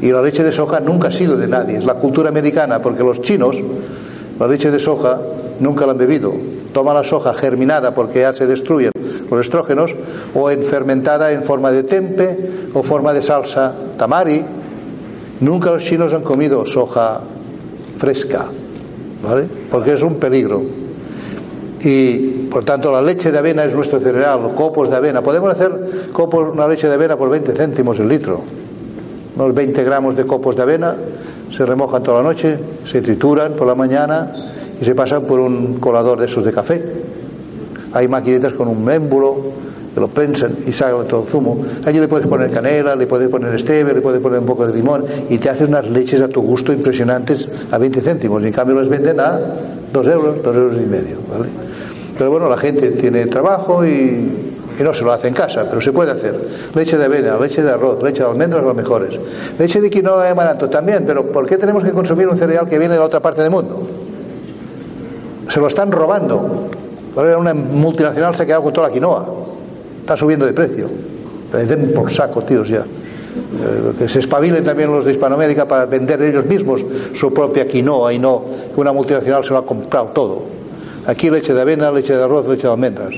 [0.03, 3.03] Y la leche de soja nunca ha sido de nadie, es la cultura americana, porque
[3.03, 3.63] los chinos,
[4.39, 5.19] la leche de soja
[5.61, 6.35] nunca la han bebido.
[6.75, 8.93] Toman la soja germinada porque ya se destruyen
[9.31, 9.97] los estrógenos,
[10.35, 14.45] o en fermentada en forma de tempe o forma de salsa tamari.
[15.41, 17.23] Nunca los chinos han comido soja
[17.97, 18.49] fresca,
[19.71, 20.63] Porque es un peligro.
[21.81, 25.23] Y por tanto la leche de avena es nuestro cereal, copos de avena.
[25.23, 28.41] Podemos hacer copos, una leche de avena por 20 céntimos el litro.
[29.37, 30.97] Unos 20 gramos de copos de avena
[31.51, 34.33] se remojan toda la noche, se trituran por la mañana
[34.81, 36.83] y se pasan por un colador de esos de café.
[37.93, 39.37] Hay maquinitas con un émbulo
[39.95, 41.59] que lo prensan y sacan todo el zumo.
[41.85, 44.75] Allí le puedes poner canela, le puedes poner stevia, le puedes poner un poco de
[44.75, 48.43] limón y te haces unas leches a tu gusto impresionantes a 20 céntimos.
[48.43, 49.39] Y en cambio las venden a
[49.93, 51.17] 2 euros, 2 euros y medio.
[51.31, 51.49] ¿vale?
[52.17, 53.91] Pero bueno, la gente tiene trabajo y,
[54.79, 56.35] y no se lo hace en casa, pero se puede hacer.
[56.75, 59.19] Leche de avena, leche de arroz, leche de almendras, las mejores.
[59.59, 62.79] Leche de quinoa y amaranto también, pero ¿por qué tenemos que consumir un cereal que
[62.79, 63.83] viene de la otra parte del mundo?
[65.49, 66.69] Se lo están robando.
[67.15, 69.42] Ahora una multinacional se ha quedado con toda la quinoa.
[70.13, 70.91] Está subiendo de precio.
[71.55, 72.81] Le den por saco, tíos, ya.
[72.85, 78.13] Eh, que se espabilen también los de Hispanoamérica para vender ellos mismos su propia quinoa
[78.13, 78.45] y no
[78.75, 80.43] que una multinacional se lo ha comprado todo.
[81.07, 83.15] Aquí leche de avena, leche de arroz, leche de almendras.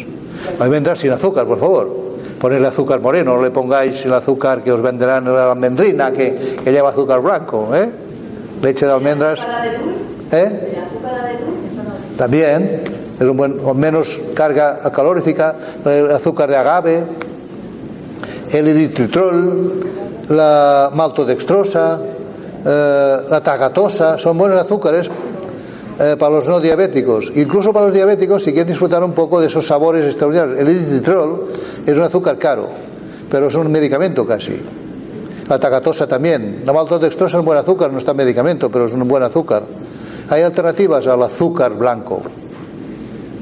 [0.61, 1.91] Almendras sin azúcar, por favor.
[2.39, 6.59] Ponerle azúcar moreno, no le pongáis el azúcar que os venderán en la almendrina, que,
[6.63, 7.75] que lleva azúcar blanco.
[7.75, 7.91] ¿eh?
[8.63, 9.45] Leche de almendras.
[10.31, 10.79] ¿Eh?
[12.17, 12.83] También,
[13.19, 17.05] es un buen, con menos carga calorífica, el azúcar de agave,
[18.51, 19.73] el eritritrol,
[20.29, 21.99] la maltodextrosa,
[22.65, 25.11] eh, la tagatosa, son buenos azúcares
[25.99, 27.33] eh, para los no diabéticos.
[27.37, 30.59] Incluso para los diabéticos, si quieren disfrutar un poco de esos sabores extraordinarios.
[30.59, 31.49] El eritritol
[31.87, 32.69] es un azúcar caro,
[33.31, 34.61] pero es un medicamento casi.
[35.49, 36.63] La tacatosa también.
[36.65, 39.63] La maltodextrosa es un buen azúcar, no está en medicamento, pero es un buen azúcar.
[40.31, 42.23] Hay alternativas al azúcar blanco.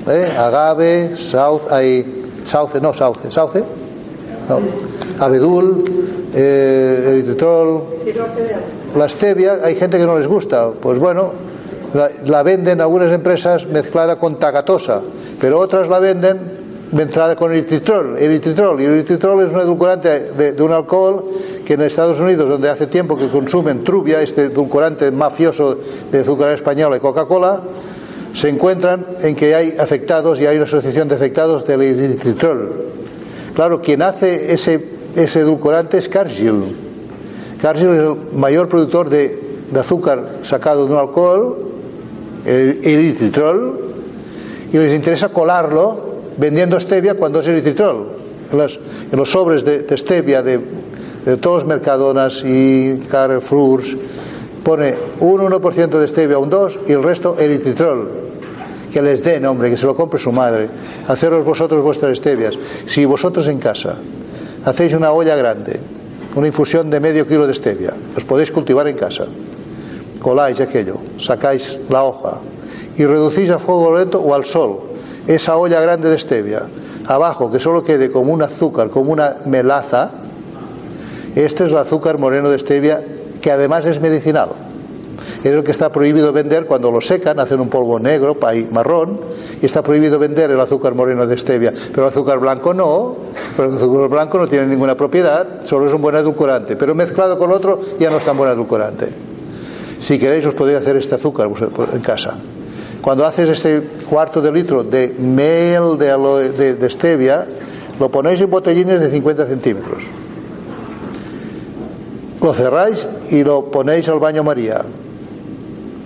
[0.08, 0.32] ¿Eh?
[0.36, 3.62] Agave, sauce, no sauce, sauce,
[4.48, 4.60] no,
[5.20, 5.84] abedul,
[6.34, 7.24] eh,
[8.96, 11.32] la stevia, hay gente que no les gusta, pues bueno,
[12.24, 15.00] la, venden algunas empresas mezclada con tagatosa,
[15.40, 20.62] pero otras la venden mezclada con eritritrol, eritritrol, y el es un edulcorante de, de
[20.62, 21.24] un alcohol
[21.64, 25.78] que en Estados Unidos, donde hace tiempo que consumen trubia, este edulcorante mafioso
[26.10, 27.62] de azúcar española y Coca-Cola,
[28.34, 32.86] se encuentran en que hay afectados y hay una asociación de afectados del eritritrol.
[33.54, 36.62] Claro, quien hace ese, ese edulcorante es Cargill.
[37.60, 39.38] Cargill es el mayor productor de,
[39.78, 41.58] azúcar sacado de un alcohol,
[42.44, 43.80] el eritritrol,
[44.72, 48.08] y les interesa colarlo vendiendo stevia cuando es eritritrol.
[48.52, 50.60] En, los sobres de, stevia de,
[51.40, 53.82] todos Mercadonas y Carrefour
[54.64, 58.21] pone un 1% de stevia, un 2 y el resto eritritrol.
[58.92, 60.68] Que les den, hombre, que se lo compre su madre.
[61.08, 62.58] Haceros vosotros vuestras stevias.
[62.86, 63.96] Si vosotros en casa
[64.64, 65.80] hacéis una olla grande,
[66.36, 69.24] una infusión de medio kilo de stevia, os podéis cultivar en casa.
[70.20, 72.38] Coláis aquello, sacáis la hoja
[72.96, 74.92] y reducís a fuego lento o al sol
[75.26, 76.62] esa olla grande de stevia.
[77.06, 80.10] Abajo, que solo quede como un azúcar, como una melaza,
[81.34, 83.02] este es el azúcar moreno de stevia
[83.40, 84.50] que además es medicinal.
[85.42, 88.36] Es el que está prohibido vender cuando lo secan, hacen un polvo negro,
[88.70, 89.18] marrón,
[89.60, 91.72] y está prohibido vender el azúcar moreno de stevia.
[91.90, 93.16] Pero el azúcar blanco no,
[93.56, 96.76] pero el azúcar blanco no tiene ninguna propiedad, solo es un buen edulcorante.
[96.76, 99.08] Pero mezclado con otro ya no es tan buen edulcorante.
[100.00, 101.48] Si queréis os podéis hacer este azúcar
[101.92, 102.34] en casa.
[103.00, 107.44] Cuando haces este cuarto de litro de miel de, aloe- de, de stevia,
[107.98, 110.04] lo ponéis en botellines de 50 centímetros.
[112.40, 114.82] Lo cerráis y lo ponéis al baño María.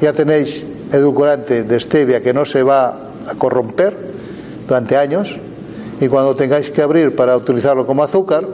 [0.01, 3.97] Ya tenéis edulcorante de stevia que no se va a corromper
[4.67, 5.39] durante años
[6.01, 8.47] y cuando tengáis que abrir para utilizarlo como azúcar,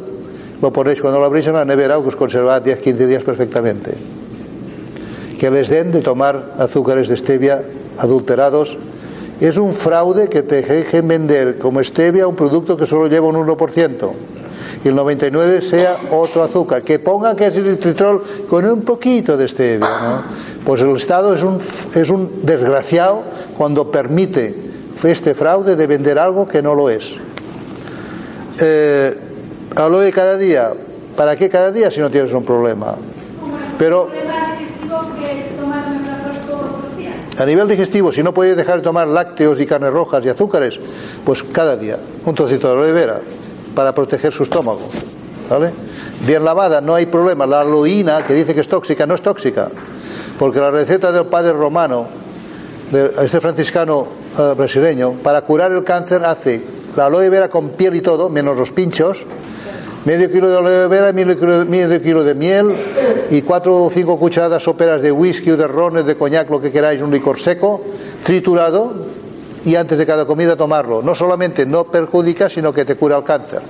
[0.60, 3.94] lo ponéis cuando lo abrís en la nevera que os conserva 10-15 días perfectamente.
[5.38, 7.62] Que les den de tomar azúcares de stevia
[7.98, 8.78] adulterados
[9.40, 13.34] es un fraude que te dejen vender como stevia un producto que solo lleva un
[13.34, 14.12] 1%
[14.84, 16.82] y el 99% sea otro azúcar.
[16.82, 19.88] Que pongan que es eritritrol con un poquito de stevia.
[19.88, 20.22] ¿no?
[20.64, 21.58] Pues el Estado es un,
[21.94, 23.22] es un desgraciado
[23.56, 24.54] cuando permite
[25.02, 27.16] este fraude de vender algo que no lo es.
[28.60, 29.18] Eh,
[29.74, 30.72] aloe cada día.
[31.16, 32.94] ¿Para qué cada día si no tienes un problema?
[33.78, 37.14] Pero problema digestivo que es tomar omeprazol todos los días.
[37.38, 40.80] a nivel digestivo, si no puedes dejar de tomar lácteos y carnes rojas y azúcares,
[41.24, 43.20] pues cada día un trocito de aloe vera
[43.74, 44.88] para proteger su estómago.
[46.26, 47.46] Bien lavada, no hay problema.
[47.46, 49.68] La aloína, que dice que es tóxica, no es tóxica.
[50.38, 52.06] Porque la receta del padre romano,
[52.90, 54.06] de este franciscano
[54.38, 56.62] eh, brasileño, para curar el cáncer hace
[56.96, 59.24] la aloe vera con piel y todo, menos los pinchos,
[60.04, 62.74] medio kilo de aloe vera, medio kilo, medio kilo de miel
[63.30, 66.70] y cuatro o cinco cucharadas soperas de whisky o de ron, de coñac, lo que
[66.70, 67.82] queráis, un licor seco,
[68.24, 68.92] triturado
[69.64, 71.02] y antes de cada comida tomarlo.
[71.02, 73.62] No solamente no perjudica, sino que te cura el cáncer.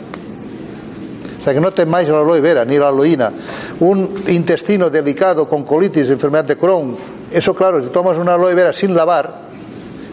[1.42, 3.33] O sea que no temáis la aloe vera ni la aloína.
[3.81, 6.96] Un intestino delicado con colitis, enfermedad de Crohn,
[7.33, 9.28] eso claro, si tomas una aloe vera sin lavar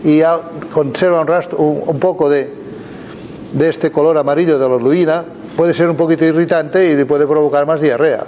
[0.04, 0.22] y
[0.74, 2.52] conserva un, rastro, un, un poco de,
[3.54, 5.24] de este color amarillo de la aloína,
[5.56, 8.24] puede ser un poquito irritante y le puede provocar más diarrea.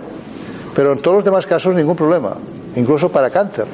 [0.76, 2.36] Pero en todos los demás casos ningún problema,
[2.76, 3.66] incluso para cáncer.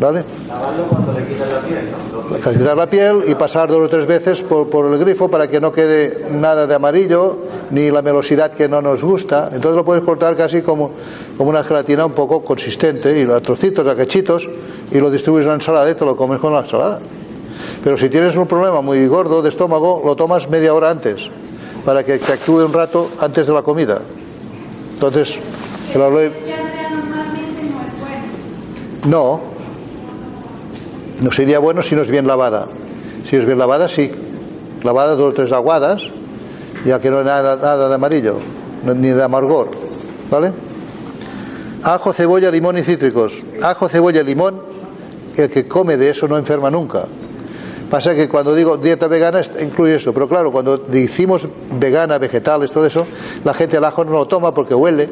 [0.00, 0.24] ¿Vale?
[0.48, 2.38] Lavarlo cuando le quitas la piel, ¿no?
[2.38, 5.60] Cacitar la piel y pasar dos o tres veces por, por el grifo para que
[5.60, 7.38] no quede nada de amarillo
[7.70, 9.50] ni la melosidad que no nos gusta.
[9.52, 10.90] Entonces lo puedes cortar casi como,
[11.38, 14.48] como una gelatina un poco consistente y a trocitos, a cachitos
[14.90, 16.98] y lo distribuyes en la ensalada y te lo comes con la ensalada.
[17.84, 21.30] Pero si tienes un problema muy gordo de estómago, lo tomas media hora antes
[21.84, 24.00] para que te actúe un rato antes de la comida.
[24.94, 25.38] Entonces,
[25.94, 26.32] el aloe...
[29.06, 29.53] No.
[31.20, 31.32] No.
[31.32, 32.66] Sería bueno si no es bien lavada.
[33.28, 34.10] Si es bien lavada, sí.
[34.82, 36.08] Lavada dos o tres aguadas,
[36.84, 38.38] ya que no hay nada, nada de amarillo,
[38.84, 39.70] ni de amargor.
[40.30, 40.52] ¿Vale?
[41.82, 43.42] Ajo, cebolla, limón y cítricos.
[43.62, 44.60] Ajo, cebolla, limón,
[45.36, 47.04] el que come de eso no enferma nunca.
[47.90, 51.46] Pasa que cuando digo dieta vegana incluye eso, pero claro, cuando decimos
[51.78, 53.06] vegana, vegetales, todo eso,
[53.44, 55.08] la gente el ajo no lo toma porque huele.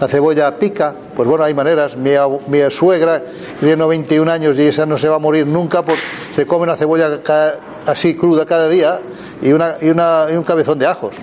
[0.00, 1.96] La cebolla pica, pues bueno, hay maneras.
[1.96, 2.12] Mi,
[2.48, 3.20] mi suegra
[3.58, 6.00] tiene 91 años y esa no se va a morir nunca, porque
[6.36, 7.54] se come una cebolla ca-
[7.86, 9.00] así cruda cada día
[9.42, 11.16] y, una, y, una, y un cabezón de ajos.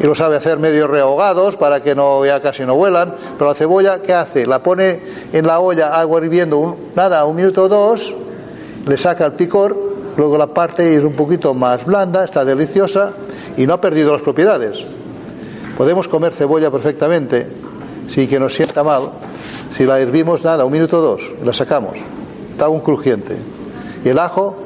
[0.00, 3.14] Y lo sabe hacer medio rehogados para que no ya casi no vuelan.
[3.38, 4.46] Pero la cebolla, ¿qué hace?
[4.46, 5.00] La pone
[5.32, 8.14] en la olla, agua hirviendo, un- nada, un minuto o dos,
[8.86, 9.76] le saca el picor,
[10.16, 13.10] luego la parte es un poquito más blanda, está deliciosa
[13.56, 14.84] y no ha perdido las propiedades.
[15.76, 17.46] Podemos comer cebolla perfectamente,
[18.08, 19.10] sin que nos sienta mal,
[19.74, 21.96] si la hervimos nada, un minuto o dos, la sacamos.
[22.52, 23.36] Está un crujiente.
[24.04, 24.56] Y el ajo,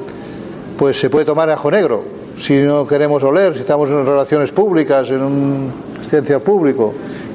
[0.77, 2.03] pues se puede tomar ajo negro,
[2.37, 6.93] si no queremos oler, si estamos en relaciones públicas, en un asistencia al público.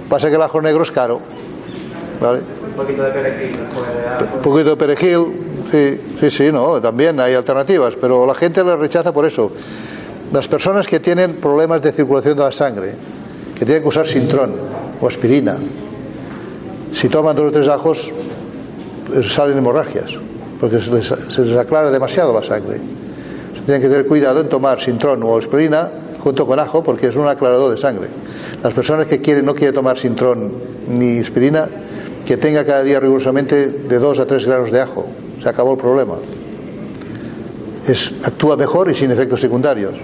[0.08, 1.20] Pasa que el ajo negro es caro.
[2.20, 2.40] ¿vale?
[2.40, 3.56] Un poquito de perejil.
[4.34, 5.26] Un poquito de perejil,
[5.70, 9.50] sí, sí, sí, no, también hay alternativas, pero la gente le rechaza por eso.
[10.32, 12.94] Las personas que tienen problemas de circulación de la sangre,
[13.58, 14.52] que tienen que usar sintrón
[15.00, 15.56] o aspirina,
[16.92, 18.12] si toman dos o tres ajos,
[19.06, 20.12] pues salen hemorragias,
[20.60, 22.80] porque se les, aclara demasiado la sangre.
[23.54, 25.90] Se tienen que tener cuidado en tomar sintrón o aspirina
[26.20, 28.08] junto con ajo, porque es un aclarador de sangre.
[28.62, 30.52] Las personas que quieren, no quieren tomar sintrón
[30.88, 31.68] ni aspirina,
[32.26, 35.06] que tenga cada día rigurosamente de 2 a 3 granos de ajo.
[35.42, 36.14] Se acabó el problema.
[38.24, 39.94] Actúa mejor y sin efectos secundarios.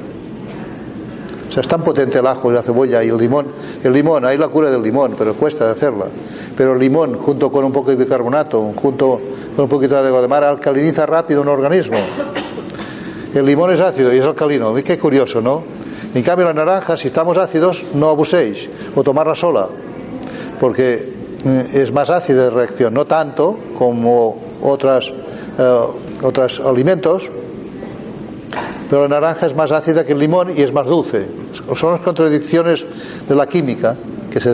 [1.53, 3.44] O sea, es tan potente el ajo y la cebolla y el limón.
[3.84, 6.07] El limón, hay la cura del limón, pero cuesta hacerla.
[6.57, 9.20] Pero el limón, junto con un poco de bicarbonato, junto
[9.55, 11.98] con un poquito de agua de mar, alcaliniza rápido un organismo.
[13.34, 14.74] El limón es ácido y es alcalino.
[14.76, 15.62] Qué curioso, ¿no?
[16.14, 18.70] En cambio, la naranja, si estamos ácidos, no abuséis.
[18.96, 19.68] O tomarla sola.
[20.59, 21.12] Porque
[21.44, 22.94] eh, es más ácida de reacción.
[22.94, 25.12] No tanto como otras,
[25.59, 25.80] eh,
[26.22, 27.30] otros alimentos.
[28.93, 31.26] Pero la naranja es más ácida que el limón y es más dulce.
[31.74, 32.84] Son las contradicciones
[33.26, 33.97] de la química
[34.30, 34.51] que se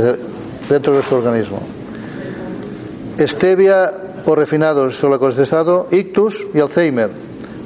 [0.71, 1.59] dentro de nuestro organismo.
[3.19, 3.93] Stevia
[4.25, 7.11] o refinados, esto lo he contestado, ictus y Alzheimer.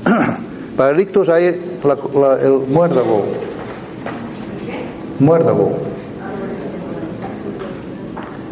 [0.79, 3.23] Para el ictus hay la- el muérdago.
[5.19, 5.73] Muérdago.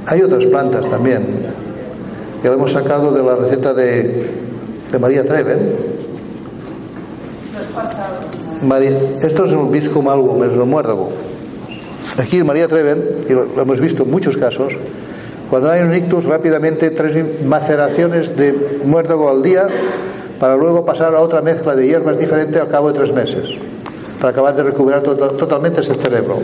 [0.08, 1.24] Hay otras plantas también
[2.42, 4.30] que lo hemos sacado de la receta de,
[4.92, 5.89] de María Treven.
[9.22, 11.10] Esto es un visco malvo, es el muérdago.
[12.18, 14.74] Aquí María Treven, y lo, hemos visto en muchos casos,
[15.48, 19.66] cuando hay un ictus, rápidamente tres maceraciones de muérdago al día
[20.38, 23.44] para luego pasar a otra mezcla de hierbas diferente al cabo de tres meses,
[24.20, 26.38] para acabar de recuperar to- totalmente ese cerebro.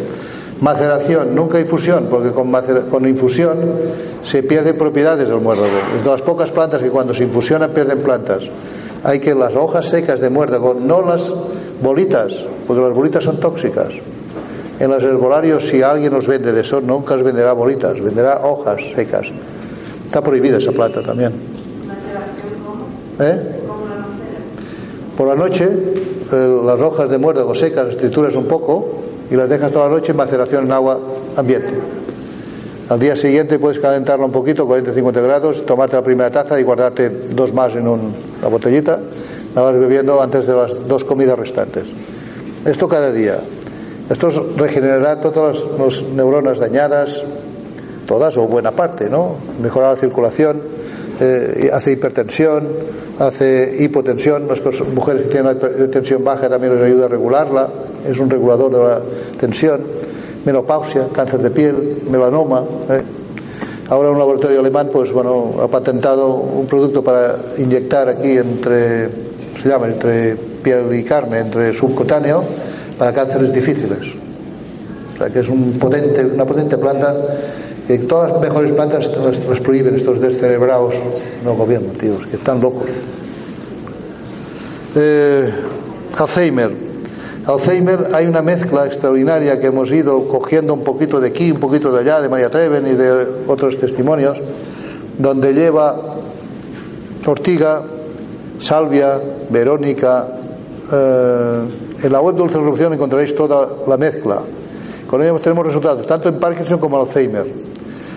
[0.61, 2.51] Maceración, nunca infusión, porque con,
[2.91, 3.59] con infusión
[4.23, 5.69] se pierden propiedades del muérdago.
[6.05, 8.45] Las pocas plantas que cuando se infusionan pierden plantas.
[9.07, 11.32] Hay que las hojas secas de muérdago, no las
[11.80, 13.90] bolitas, porque las bolitas son tóxicas.
[14.80, 18.82] En los herbolarios, si alguien os vende de eso, nunca os venderá bolitas, venderá hojas
[18.96, 19.28] secas.
[20.07, 21.30] Está prohibida esa planta también.
[23.20, 23.61] ¿Eh?
[25.16, 25.68] Por la noche,
[26.32, 29.92] eh, las hojas de muérdago secas las trituras un poco y las dejas toda la
[29.92, 30.98] noche en maceración en agua
[31.36, 31.74] ambiente.
[32.89, 37.09] Al día siguiente puedes calentarla un poquito, 40-50 grados, tomarte la primera taza y guardarte
[37.11, 39.01] dos más en un- una botellita.
[39.57, 41.84] La vas bebiendo antes de las dos comidas restantes.
[42.64, 43.39] Esto cada día.
[44.09, 47.24] Esto regenerará todas las neuronas dañadas,
[48.07, 49.34] todas o buena parte, ¿no?
[49.61, 50.62] Mejorar la circulación,
[51.20, 52.68] eh, hace hipertensión,
[53.18, 54.47] hace hipotensión.
[54.47, 54.61] Las
[54.95, 57.68] mujeres que tienen la hiper- tensión baja también les ayuda a regularla,
[58.09, 59.01] es un regulador de la
[59.41, 59.80] tensión.
[60.47, 62.62] Menopausia, cáncer de piel, melanoma.
[62.88, 63.03] ¿eh?
[63.88, 69.11] Ahora un laboratorio alemán, pues bueno, ha patentado un producto para inyectar aquí entre,
[69.61, 72.44] se llama entre piel y carne, entre subcutáneo,
[72.97, 74.14] para cánceres difíciles.
[75.14, 77.14] O sea, que es una potente planta.
[77.88, 80.94] que todas las mejores plantas las, las prohíben estos descerebrados
[81.44, 82.88] no gobierno, tíos, que están locos.
[84.94, 85.51] Eh,
[86.16, 86.86] Alzheimer.
[87.47, 91.92] Alzheimer hay una mezcla extraordinaria que hemos ido cogiendo un poquito de aquí, un poquito
[91.92, 94.40] de allá, de María Treven y de otros testimonios,
[95.16, 95.97] donde lleva
[97.24, 97.82] ortiga,
[98.59, 100.26] salvia, verónica.
[100.92, 101.61] eh,
[102.03, 104.40] en la web de Dulce Revolución encontraréis toda la mezcla.
[105.07, 107.47] Con ello tenemos resultados, tanto en Parkinson como en Alzheimer.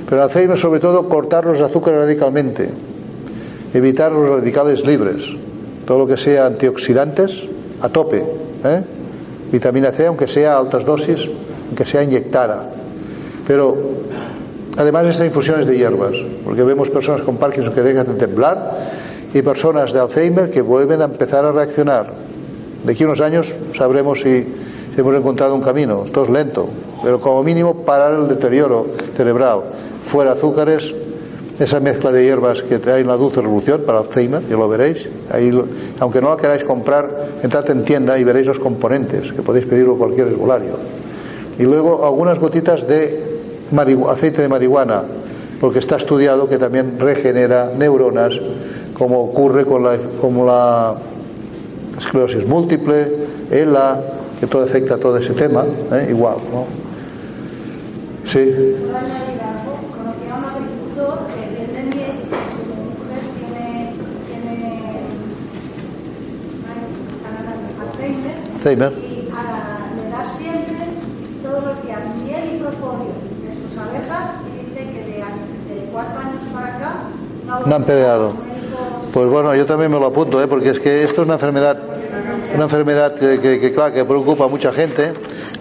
[0.05, 2.69] Pero en Alzheimer, sobre todo, cortar los azúcares radicalmente,
[3.75, 5.25] evitar los radicales libres,
[5.85, 7.45] todo lo que sea antioxidantes
[7.81, 8.23] a tope,
[8.63, 8.81] ¿eh?
[9.51, 11.29] Vitamina C, aunque sea a altas dosis,
[11.67, 12.69] aunque sea inyectada.
[13.47, 13.77] Pero
[14.77, 16.13] además esta infusión es de hierbas,
[16.45, 18.77] porque vemos personas con Parkinson que dejan de temblar
[19.33, 22.13] y personas de Alzheimer que vuelven a empezar a reaccionar.
[22.83, 24.43] De aquí a unos años sabremos si,
[24.93, 26.69] si hemos encontrado un camino, todo es lento,
[27.03, 29.61] pero como mínimo parar el deterioro cerebral.
[30.05, 30.93] Fuera azúcares,
[31.59, 35.09] esa mezcla de hierbas que en la dulce revolución para Alzheimer, ya lo veréis.
[35.29, 35.51] Ahí,
[35.99, 39.97] aunque no la queráis comprar, entrad en tienda y veréis los componentes, que podéis pedirlo
[39.97, 40.77] cualquier herbolario.
[41.57, 43.21] Y luego algunas gotitas de
[44.09, 45.03] aceite de marihuana,
[45.59, 48.39] porque está estudiado que también regenera neuronas,
[48.97, 50.95] como ocurre con la, como la
[51.97, 53.07] esclerosis múltiple,
[53.51, 54.01] ELA,
[54.39, 56.07] que todo afecta a todo ese tema, ¿eh?
[56.09, 56.65] igual, ¿no?
[58.25, 58.75] Sí.
[69.33, 70.85] A- le da siempre
[71.43, 76.19] todos los días miel y propóleo de sus abejas y dice que de, de cuatro
[76.19, 76.95] años para acá
[77.47, 78.31] no, No han peleado.
[79.13, 80.47] Pues bueno, yo también me lo apunto, ¿eh?
[80.47, 81.77] porque es que esto es una enfermedad,
[82.53, 85.13] una enfermedad que, que, que, claro, que preocupa a mucha gente.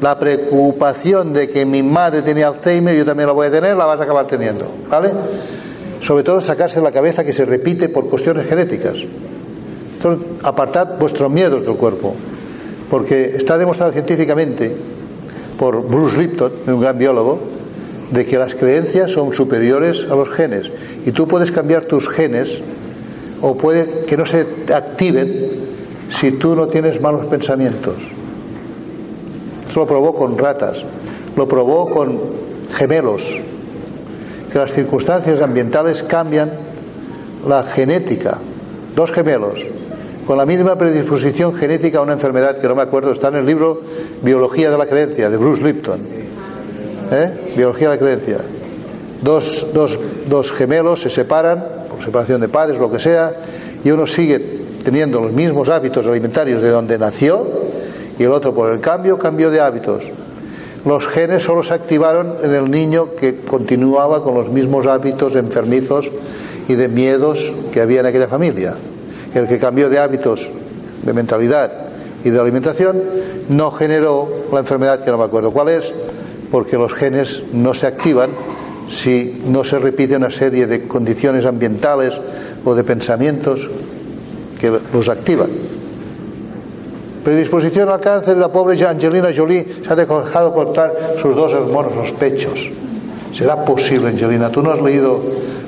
[0.03, 3.84] La preocupación de que mi madre tenía Alzheimer, yo también la voy a tener, la
[3.86, 5.11] vas a acabar teniendo, ¿vale?
[6.03, 8.99] Sobre todo sacarse de la cabeza que se repite por cuestiones genéticas.
[9.96, 12.14] Entonces, apartad vuestros miedos del cuerpo,
[12.91, 14.74] porque está demostrado científicamente
[15.59, 17.41] por Bruce Lipton, un gran biólogo,
[18.11, 20.72] de que las creencias son superiores a los genes
[21.05, 22.61] y tú puedes cambiar tus genes
[23.43, 25.51] o puede que no se activen
[26.11, 27.97] si tú no tienes malos pensamientos.
[29.68, 30.84] Eso lo probó con ratas,
[31.36, 32.18] lo probó con
[32.72, 33.36] gemelos,
[34.51, 36.53] que las circunstancias ambientales cambian
[37.47, 38.39] la genética.
[38.97, 39.66] Dos gemelos,
[40.28, 43.46] con la mínima predisposición genética a una enfermedad que no me acuerdo, está en el
[43.46, 43.80] libro
[44.20, 46.00] Biología de la Creencia, de Bruce Lipton.
[47.10, 47.54] ¿Eh?
[47.56, 48.36] Biología de la Creencia.
[49.22, 53.32] Dos, dos gemelos se separan, por separación de padres, lo que sea,
[53.82, 54.38] y uno sigue
[54.84, 57.46] teniendo los mismos hábitos alimentarios de donde nació,
[58.18, 60.10] y el otro, por el cambio, cambió de hábitos.
[60.84, 66.10] Los genes solo se activaron en el niño que continuaba con los mismos hábitos enfermizos
[66.68, 68.74] y de miedos que había en aquella familia.
[69.34, 70.48] El que cambió de hábitos,
[71.04, 71.72] de mentalidad
[72.24, 73.02] y de alimentación,
[73.48, 75.92] no generó la enfermedad que no me acuerdo cuál es,
[76.50, 78.30] porque los genes no se activan
[78.90, 82.20] si no se repite una serie de condiciones ambientales
[82.64, 83.68] o de pensamientos
[84.58, 85.50] que los activan.
[87.22, 92.70] Predisposición al cáncer, la pobre Angelina Jolie se ha dejado cortar sus dos hermosos pechos.
[93.34, 94.50] ¿Será posible, Angelina?
[94.50, 95.20] ¿Tú no has leído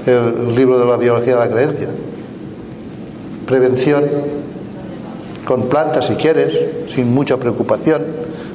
[0.07, 1.89] el libro de la biología de la creencia?
[3.51, 4.05] Prevención
[5.45, 6.57] con plantas si quieres,
[6.95, 8.05] sin mucha preocupación,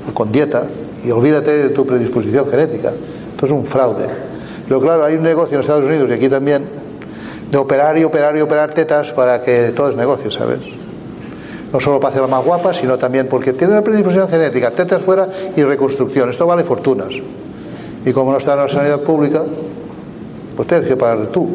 [0.10, 0.68] o con dieta,
[1.04, 2.94] y olvídate de tu predisposición genética.
[3.32, 4.06] Esto es un fraude.
[4.66, 6.64] Pero claro, hay un negocio en Estados Unidos y aquí también
[7.52, 10.62] de operar y operar y operar tetas para que todo es negocio, ¿sabes?
[11.74, 15.28] No solo para hacerla más guapa, sino también porque tiene una predisposición genética, tetas fuera
[15.58, 16.30] y reconstrucción.
[16.30, 17.16] Esto vale fortunas.
[18.06, 19.44] Y como no está en la sanidad pública,
[20.56, 21.50] pues tienes que pagar tú.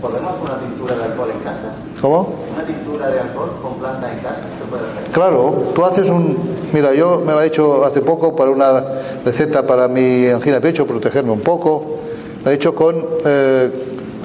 [0.00, 1.72] ¿Podemos una tintura de alcohol en casa?
[2.00, 2.34] ¿Cómo?
[2.54, 4.42] ¿Una tintura de alcohol con planta en casa?
[4.42, 5.12] ¿Qué puede hacer?
[5.12, 6.36] Claro, tú haces un...
[6.72, 8.82] Mira, yo me lo he hecho hace poco para una
[9.24, 11.98] receta para mi angina de pecho, protegerme un poco.
[12.44, 13.70] Lo he hecho con eh,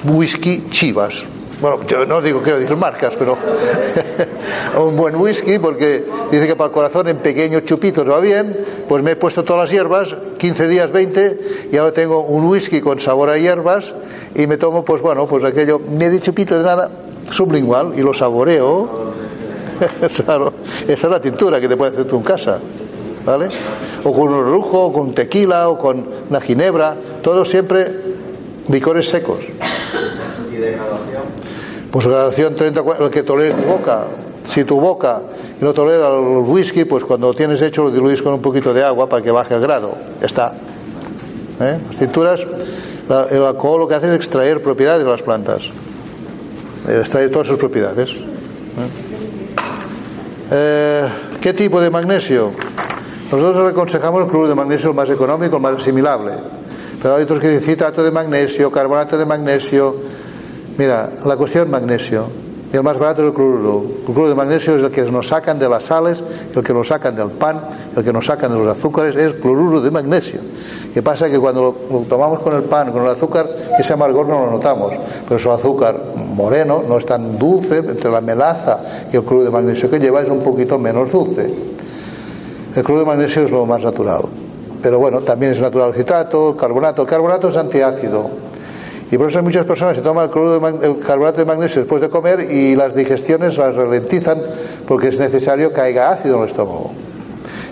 [0.04, 1.24] whisky chivas.
[1.64, 3.38] Bueno, yo no digo, quiero decir marcas, pero
[4.84, 8.54] un buen whisky porque dice que para el corazón en pequeños chupitos va bien.
[8.86, 12.82] Pues me he puesto todas las hierbas, 15 días, 20, y ahora tengo un whisky
[12.82, 13.94] con sabor a hierbas
[14.34, 16.90] y me tomo, pues bueno, pues aquello, medio chupito de nada,
[17.30, 19.14] sublingual, y lo saboreo.
[20.02, 20.52] esa
[20.86, 22.58] es la tintura que te puedes hacer tú en casa,
[23.24, 23.48] ¿vale?
[24.04, 27.90] O con un orujo, o con tequila, o con una ginebra, todo siempre
[28.68, 29.38] licores secos.
[30.52, 30.76] ¿Y de?
[31.94, 34.06] Pues graduación 30, el que tolere tu boca.
[34.44, 35.22] Si tu boca
[35.60, 38.82] no tolera el whisky, pues cuando lo tienes hecho lo diluís con un poquito de
[38.82, 39.94] agua para que baje el grado.
[40.20, 40.54] Está.
[41.60, 41.78] ¿Eh?
[41.86, 42.44] Las tinturas,
[43.30, 45.70] el alcohol lo que hace es extraer propiedades de las plantas.
[46.88, 48.10] Eh, Extraer todas sus propiedades.
[50.50, 51.08] ¿Eh?
[51.40, 52.50] ¿Qué tipo de magnesio?
[53.30, 56.32] Nosotros aconsejamos el cloruro de magnesio más económico, más asimilable.
[57.00, 60.23] Pero hay otros que dicen citrato de magnesio, carbonato de magnesio.
[60.76, 62.26] Mira, la cuestión magnesio.
[62.72, 63.84] El más barato es el cloruro.
[64.00, 66.88] El cloruro de magnesio es el que nos sacan de las sales, el que nos
[66.88, 67.60] sacan del pan,
[67.96, 70.40] el que nos sacan de los azúcares, es cloruro de magnesio.
[70.92, 71.30] ¿Qué pasa?
[71.30, 73.48] Que cuando lo, tomamos con el pan, con el azúcar,
[73.78, 74.92] ese amargor no lo notamos.
[75.28, 78.80] Pero es azúcar moreno, no es tan dulce, entre la melaza
[79.12, 81.54] y el cloruro de magnesio que lleva es un poquito menos dulce.
[82.74, 84.22] El cloruro de magnesio es lo más natural.
[84.82, 87.02] Pero bueno, también es natural el citrato, el carbonato.
[87.02, 88.28] El carbonato es antiácido.
[89.10, 92.50] Y por eso muchas personas que toman el, el carbonato de magnesio después de comer
[92.50, 94.42] y las digestiones las ralentizan
[94.86, 96.90] porque es necesario que haya ácido en el estómago.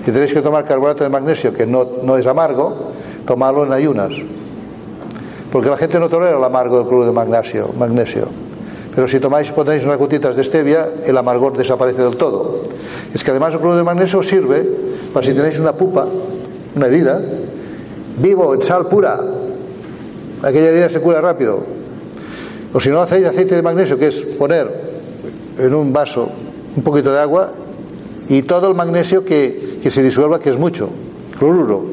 [0.05, 2.91] Si tenéis que tomar carbonato de magnesio, que no, no es amargo,
[3.25, 4.13] tomarlo en ayunas.
[5.53, 8.29] Porque la gente no tolera el amargo del cloruro de magnesio, magnesio.
[8.95, 12.63] Pero si tomáis ponéis unas gotitas de stevia, el amargor desaparece del todo.
[13.15, 14.67] Es que además el cloruro de magnesio sirve
[15.13, 16.07] para si tenéis una pupa,
[16.75, 17.21] una herida,
[18.19, 19.21] vivo en sal pura,
[20.43, 21.61] aquella herida se cura rápido.
[22.73, 24.69] O si no hacéis aceite de magnesio, que es poner
[25.59, 26.29] en un vaso
[26.77, 27.53] un poquito de agua
[28.29, 30.89] y todo el magnesio que, se disuelva, que es mucho,
[31.39, 31.85] cloruro.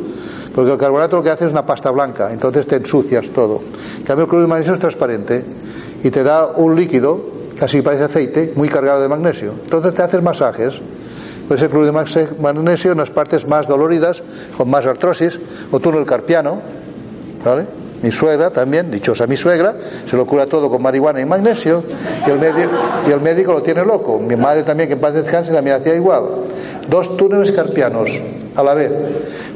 [0.55, 3.61] Porque el carbonato lo que hace es una pasta blanca, entonces te ensucias todo.
[3.97, 5.43] En cambio, el cloruro de magnesio es transparente
[6.03, 7.21] y te da un líquido,
[7.59, 9.53] casi parece aceite, muy cargado de magnesio.
[9.63, 10.81] Entonces te haces masajes.
[11.47, 14.23] Pues el cloruro de magnesio en las partes más doloridas,
[14.55, 15.39] con más artrosis,
[15.71, 16.61] o túnel carpiano,
[17.43, 17.65] ¿vale?
[18.01, 19.75] Mi suegra también, dichosa mi suegra,
[20.09, 21.83] se lo cura todo con marihuana y magnesio,
[22.25, 24.19] y el, médico, lo tiene loco.
[24.19, 26.23] Mi madre también, que en paz descanse, también hacía igual.
[26.87, 28.09] Dos túneles carpianos
[28.55, 28.91] a la vez.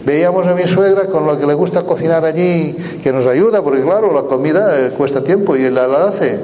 [0.05, 3.81] Veíamos a mi suegra con lo que le gusta cocinar allí, que nos ayuda, porque
[3.81, 6.37] claro, la comida eh, cuesta tiempo y la, la hace.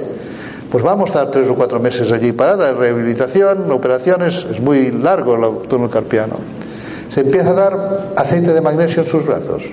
[0.72, 5.36] Pues vamos a estar tres o cuatro meses allí parada, rehabilitación, operaciones, es muy largo
[5.36, 6.36] el túnel carpiano.
[7.10, 9.64] Se empieza a dar aceite de magnesio en sus brazos.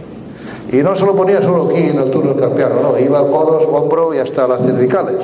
[0.73, 3.65] Y no se lo ponía solo aquí en el túnel carpiano, no, iba a codos,
[3.71, 5.17] hombro y hasta las cervicales.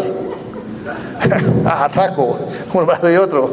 [1.64, 2.36] a atraco,
[2.72, 3.50] un brazo y otro,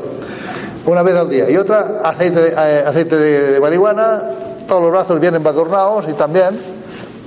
[0.85, 1.49] una vez al día.
[1.49, 4.21] Y otra, aceite de, eh, aceite de, marihuana,
[4.67, 6.59] todos los brazos vienen embadurnados y también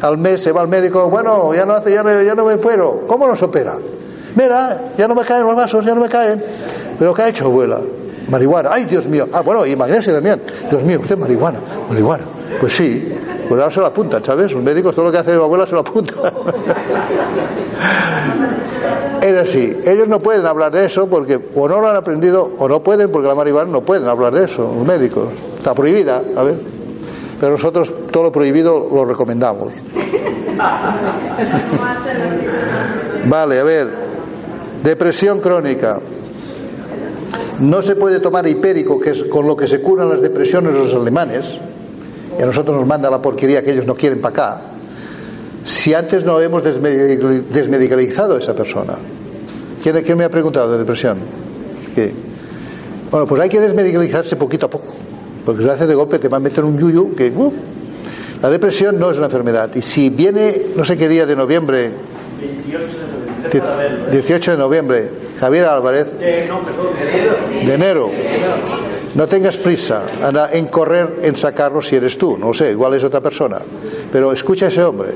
[0.01, 2.57] al mes se va al médico, bueno, ya no, hace, ya no, ya no me
[2.57, 3.07] puedo.
[3.07, 3.75] ¿Cómo nos opera?
[4.37, 6.43] Mira, ya no me caen los vasos, ya no me caen.
[6.99, 7.81] ¿Pero qué ha hecho, abuela?
[8.29, 8.71] Marihuana.
[8.73, 9.29] Ay, Dios mío.
[9.33, 10.41] Ah, bueno, y magnesio también.
[10.71, 11.59] Dios mío, usted marihuana,
[11.89, 12.25] marihuana.
[12.61, 13.13] Pues sí,
[13.49, 14.53] pues ahora se lo apuntan, ¿sabes?
[14.53, 16.15] Los médicos todo lo que hace mi abuela se lo apunta.
[19.23, 22.67] Es así, ellos no pueden hablar de eso porque o no lo han aprendido o
[22.67, 25.29] no pueden porque la marihuana no pueden hablar de eso, los médicos.
[25.57, 26.57] Está prohibida, a ver.
[27.39, 29.73] Pero nosotros todo lo prohibido lo recomendamos.
[33.29, 33.89] Vale, a ver.
[34.83, 36.01] Depresión crónica.
[37.63, 40.93] No se puede tomar hipérico, que es con lo que se curan las depresiones los
[40.95, 41.59] alemanes,
[42.39, 44.61] y a nosotros nos manda la porquería que ellos no quieren para acá,
[45.65, 48.95] si antes no hemos desmedi- desmedicalizado a esa persona.
[49.83, 51.19] ¿Quién, quién me ha preguntado de depresión?
[51.95, 52.13] ¿Qué?
[53.11, 54.89] Bueno, pues hay que desmedicalizarse poquito a poco,
[55.45, 57.31] porque si lo haces de golpe te va a meter un yuyu que...
[57.31, 57.53] ¡uh!
[58.43, 61.91] la depresión no es una enfermedad, y si viene, no sé qué día de noviembre,
[62.41, 63.51] 28 de noviembre.
[63.53, 64.11] die- Déjala verlo, ¿eh?
[64.11, 65.11] 18 de noviembre,
[65.43, 66.07] Javier Álvarez,
[66.49, 67.37] no, perdón, de enero.
[67.67, 68.11] de enero.
[69.17, 70.05] No tengas prisa
[70.53, 73.59] en correr en sacarlo si eres tú, no sé, igual es otra persona.
[74.13, 75.09] Pero escucha a ese hombre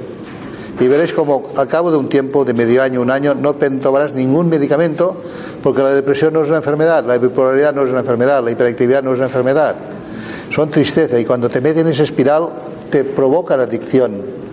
[0.81, 4.15] y veréis como al cabo de un tiempo, de medio año, un año, no tomarás
[4.15, 5.17] ningún medicamento
[5.63, 9.05] porque la depresión no es una enfermedad, la bipolaridad no es una enfermedad, la hiperactividad
[9.05, 9.77] no es una enfermedad.
[10.51, 12.49] Son tristeza y cuando te meten en esa espiral
[12.91, 14.46] te provocan adicción.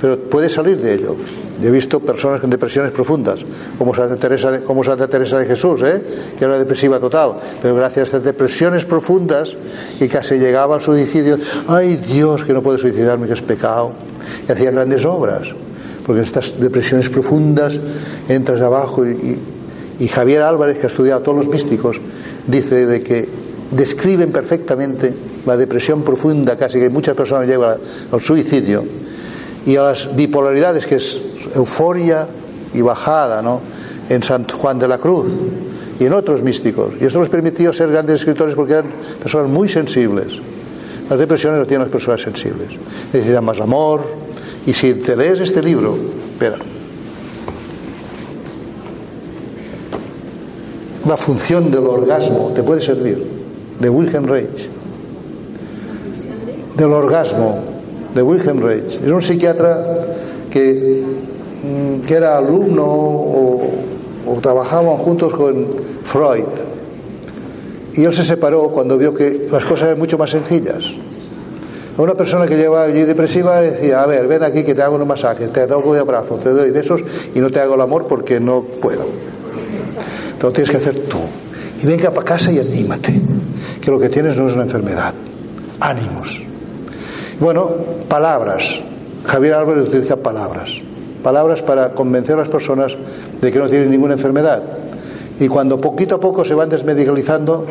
[0.00, 1.16] Pero puedes salir de ello.
[1.60, 3.44] Yo he visto personas con depresiones profundas,
[3.76, 6.02] como Santa Teresa de, como Santa Teresa de Jesús, ¿eh?
[6.38, 9.56] que era depresiva total, pero gracias a estas depresiones profundas
[10.00, 11.36] y casi llegaba al suicidio,
[11.66, 13.92] ay Dios, que no puedo suicidarme, que es pecado,
[14.48, 15.52] y hacía grandes obras,
[16.06, 17.80] porque en estas depresiones profundas
[18.28, 22.00] entras abajo y Javier Álvarez, que ha estudiado a todos los místicos,
[22.46, 23.28] dice de que
[23.72, 25.12] describen perfectamente
[25.46, 27.78] la depresión profunda, casi que muchas personas llegan
[28.12, 28.84] al suicidio,
[29.68, 31.20] y a las bipolaridades, que es
[31.54, 32.26] euforia
[32.72, 33.60] y bajada, ¿no?
[34.08, 35.26] En San Juan de la Cruz
[36.00, 36.94] y en otros místicos.
[36.98, 38.86] Y esto les permitió ser grandes escritores porque eran
[39.22, 40.40] personas muy sensibles.
[41.10, 42.68] Las depresiones las tienen las personas sensibles.
[43.12, 44.06] Necesitan más amor.
[44.64, 45.98] Y si te lees este libro,
[46.32, 46.56] espera.
[51.06, 53.22] La función del orgasmo te puede servir,
[53.78, 54.66] de Wilhelm Reich.
[56.74, 57.77] Del orgasmo,
[58.14, 59.00] de Wilhelm Reich.
[59.04, 59.84] Era un psiquiatra
[60.50, 61.02] que,
[61.62, 63.70] mm, que era alumno o,
[64.26, 65.66] o trabajaban juntos con
[66.04, 66.44] Freud.
[67.94, 70.94] Y él se separó cuando vio que las cosas eran mucho más sencillas.
[71.96, 75.08] Una persona que llevaba allí depresiva decía, a ver, ven aquí que te hago unos
[75.08, 77.02] masajes, te doy de abrazos, te doy besos
[77.34, 79.04] y no te hago el amor porque no puedo.
[80.40, 81.18] Lo tienes que hacer tú.
[81.82, 83.20] Y venga para casa y anímate,
[83.80, 85.12] que lo que tienes no es una enfermedad.
[85.80, 86.40] Ánimos.
[87.40, 87.70] Bueno,
[88.08, 88.80] palabras.
[89.24, 90.72] Javier Álvarez utiliza palabras.
[91.22, 92.96] Palabras para convencer a las personas
[93.40, 94.60] de que no tienen ninguna enfermedad.
[95.38, 97.64] Y cuando poquito a poco se van desmedicalizando,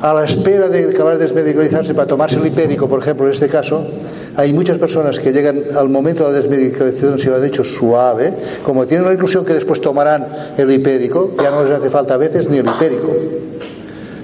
[0.00, 3.48] a la espera de acabar de desmedicalizarse para tomarse el hipérico, por ejemplo, en este
[3.48, 3.84] caso,
[4.36, 8.32] hay muchas personas que llegan al momento de la desmedicalización si lo han hecho suave,
[8.62, 10.24] como tienen la ilusión que después tomarán
[10.56, 13.12] el hipérico, ya no les hace falta a veces ni el hipérico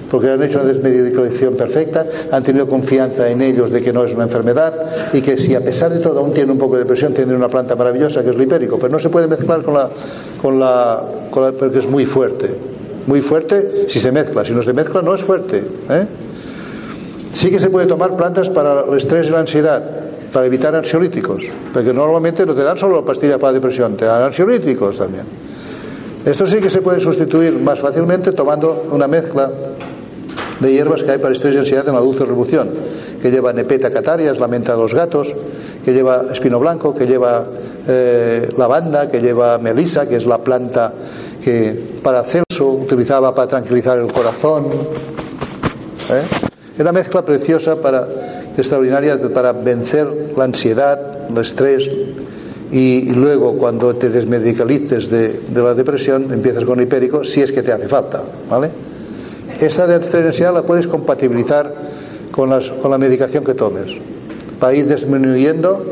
[0.09, 4.13] porque han hecho una desmedicalización perfecta, han tenido confianza en ellos de que no es
[4.13, 4.73] una enfermedad
[5.13, 7.49] y que si a pesar de todo aún tienen un poco de depresión, tienen una
[7.49, 9.89] planta maravillosa que es el hipérico, pero no se puede mezclar con la,
[10.41, 12.49] con la, con la porque es muy fuerte.
[13.07, 15.63] Muy fuerte si se mezcla, si no se mezcla no es fuerte.
[15.89, 16.05] ¿eh?
[17.33, 19.83] Sí que se puede tomar plantas para el estrés y la ansiedad,
[20.33, 24.97] para evitar ansiolíticos, porque normalmente no te dan solo pastillas para depresión, te dan ansiolíticos
[24.97, 25.23] también.
[26.25, 29.49] Esto sí que se puede sustituir más fácilmente tomando una mezcla
[30.59, 32.69] de hierbas que hay para estrés y ansiedad en la dulce revolución,
[33.21, 35.33] que lleva nepeta catarias, la menta de los gatos,
[35.83, 37.45] que lleva espino blanco, que lleva
[37.87, 40.93] eh, lavanda, que lleva melisa, que es la planta
[41.43, 44.65] que para Celso utilizaba para tranquilizar el corazón.
[46.11, 46.23] ¿eh?
[46.79, 48.07] Una mezcla preciosa para
[48.57, 51.89] extraordinaria para vencer la ansiedad, el estrés
[52.71, 57.61] y luego cuando te desmedicalices de, de la depresión empiezas con hipérico si es que
[57.61, 58.69] te hace falta, ¿vale?
[59.59, 61.73] Esta ansiedad la puedes compatibilizar
[62.31, 63.95] con, las, con la medicación que tomes
[64.59, 65.83] para ir disminuyendo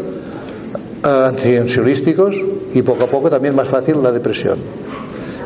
[1.03, 2.35] antiansiolísticos
[2.73, 4.59] y poco a poco también más fácil la depresión.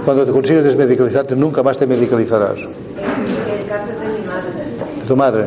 [0.05, 2.57] Cuando te consigues desmedicalizarte nunca más te medicalizarás.
[2.59, 2.67] El
[3.67, 5.01] caso de mi madre.
[5.01, 5.45] ¿De tu madre?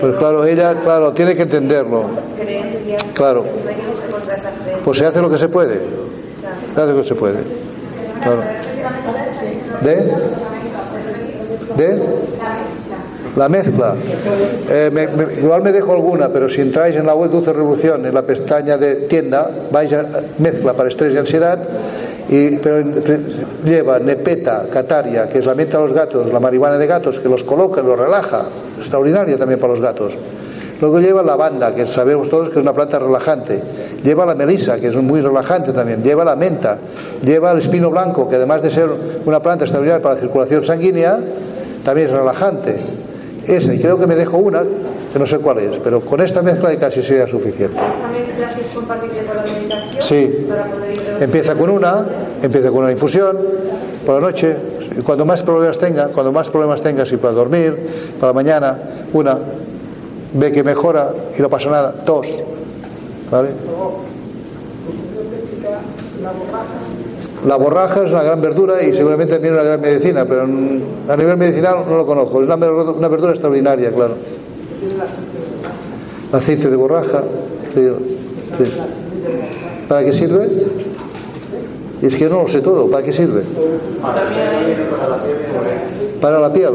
[0.00, 2.04] Pues claro, ella, claro, tiene que entenderlo.
[3.14, 3.44] Claro.
[4.84, 5.80] Pues se hace lo que se puede.
[6.74, 7.38] Se hace lo que se puede.
[9.82, 10.12] ¿De?
[13.36, 13.94] La mezcla.
[14.68, 15.08] Eh, me-
[15.40, 18.76] igual me dejo alguna, pero si entráis en la web Dulce Revolución, en la pestaña
[18.76, 20.04] de tienda, vais a
[20.38, 21.58] mezcla para estrés y ansiedad,
[22.28, 22.84] y, pero
[23.64, 27.28] lleva nepeta, cataria, que es la menta de los gatos, la marihuana de gatos, que
[27.28, 28.44] los coloca, los relaja,
[28.78, 30.12] extraordinaria también para los gatos.
[30.80, 33.62] Luego lleva lavanda, que sabemos todos que es una planta relajante.
[34.02, 36.02] Lleva la melisa, que es muy relajante también.
[36.02, 36.76] Lleva la menta.
[37.24, 38.88] Lleva el espino blanco, que además de ser
[39.24, 41.20] una planta extraordinaria para la circulación sanguínea,
[41.84, 42.76] también es relajante.
[43.46, 44.62] Esa, y creo que me dejo una,
[45.12, 47.76] que no sé cuál es, pero con esta mezcla casi sería suficiente.
[47.76, 50.02] Esta mezcla sí es compatible con la meditación.
[50.02, 50.46] Sí.
[50.48, 52.06] Para poder ir Empieza con una,
[52.40, 53.36] empieza con una infusión
[54.06, 54.56] por la noche,
[54.96, 58.78] y cuando más problemas tenga, cuando más problemas tengas y para dormir, para la mañana,
[59.12, 59.36] una,
[60.34, 62.26] ve que mejora y no pasa nada, dos,
[63.30, 63.50] ¿vale?
[66.22, 66.81] La borraja
[67.44, 71.76] es una gran verdura y seguramente también una gran medicina, pero mm, a nivel medicinal
[71.88, 72.40] no lo conozco.
[72.40, 74.14] Es una una verdura extraordinaria, claro.
[76.32, 77.22] Aceite de borraja.
[79.88, 80.48] ¿Para qué sirve?
[82.00, 82.90] Y es que no lo sé todo.
[82.90, 83.42] ¿Para qué sirve?
[86.20, 86.70] Para la piel.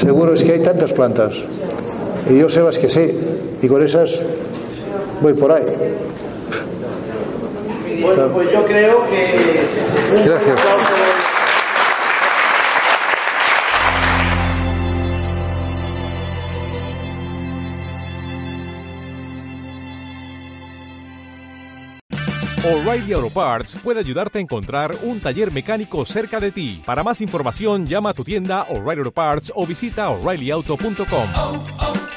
[0.00, 1.34] Seguro es que hay tantas plantas.
[2.30, 3.14] Y yo sé las que sé.
[3.60, 4.20] Y con esas
[5.22, 5.64] voy por ahí.
[8.02, 9.66] Bueno, pues yo creo que.
[10.24, 10.60] Gracias.
[22.64, 26.80] O'Reilly Auto Parts puede ayudarte a encontrar un taller mecánico cerca de ti.
[26.86, 31.28] Para más información, llama a tu tienda O'Reilly Auto Parts o visita oreillyauto.com.
[31.36, 32.11] oh, oh,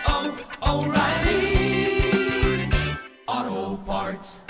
[3.86, 4.45] Parts.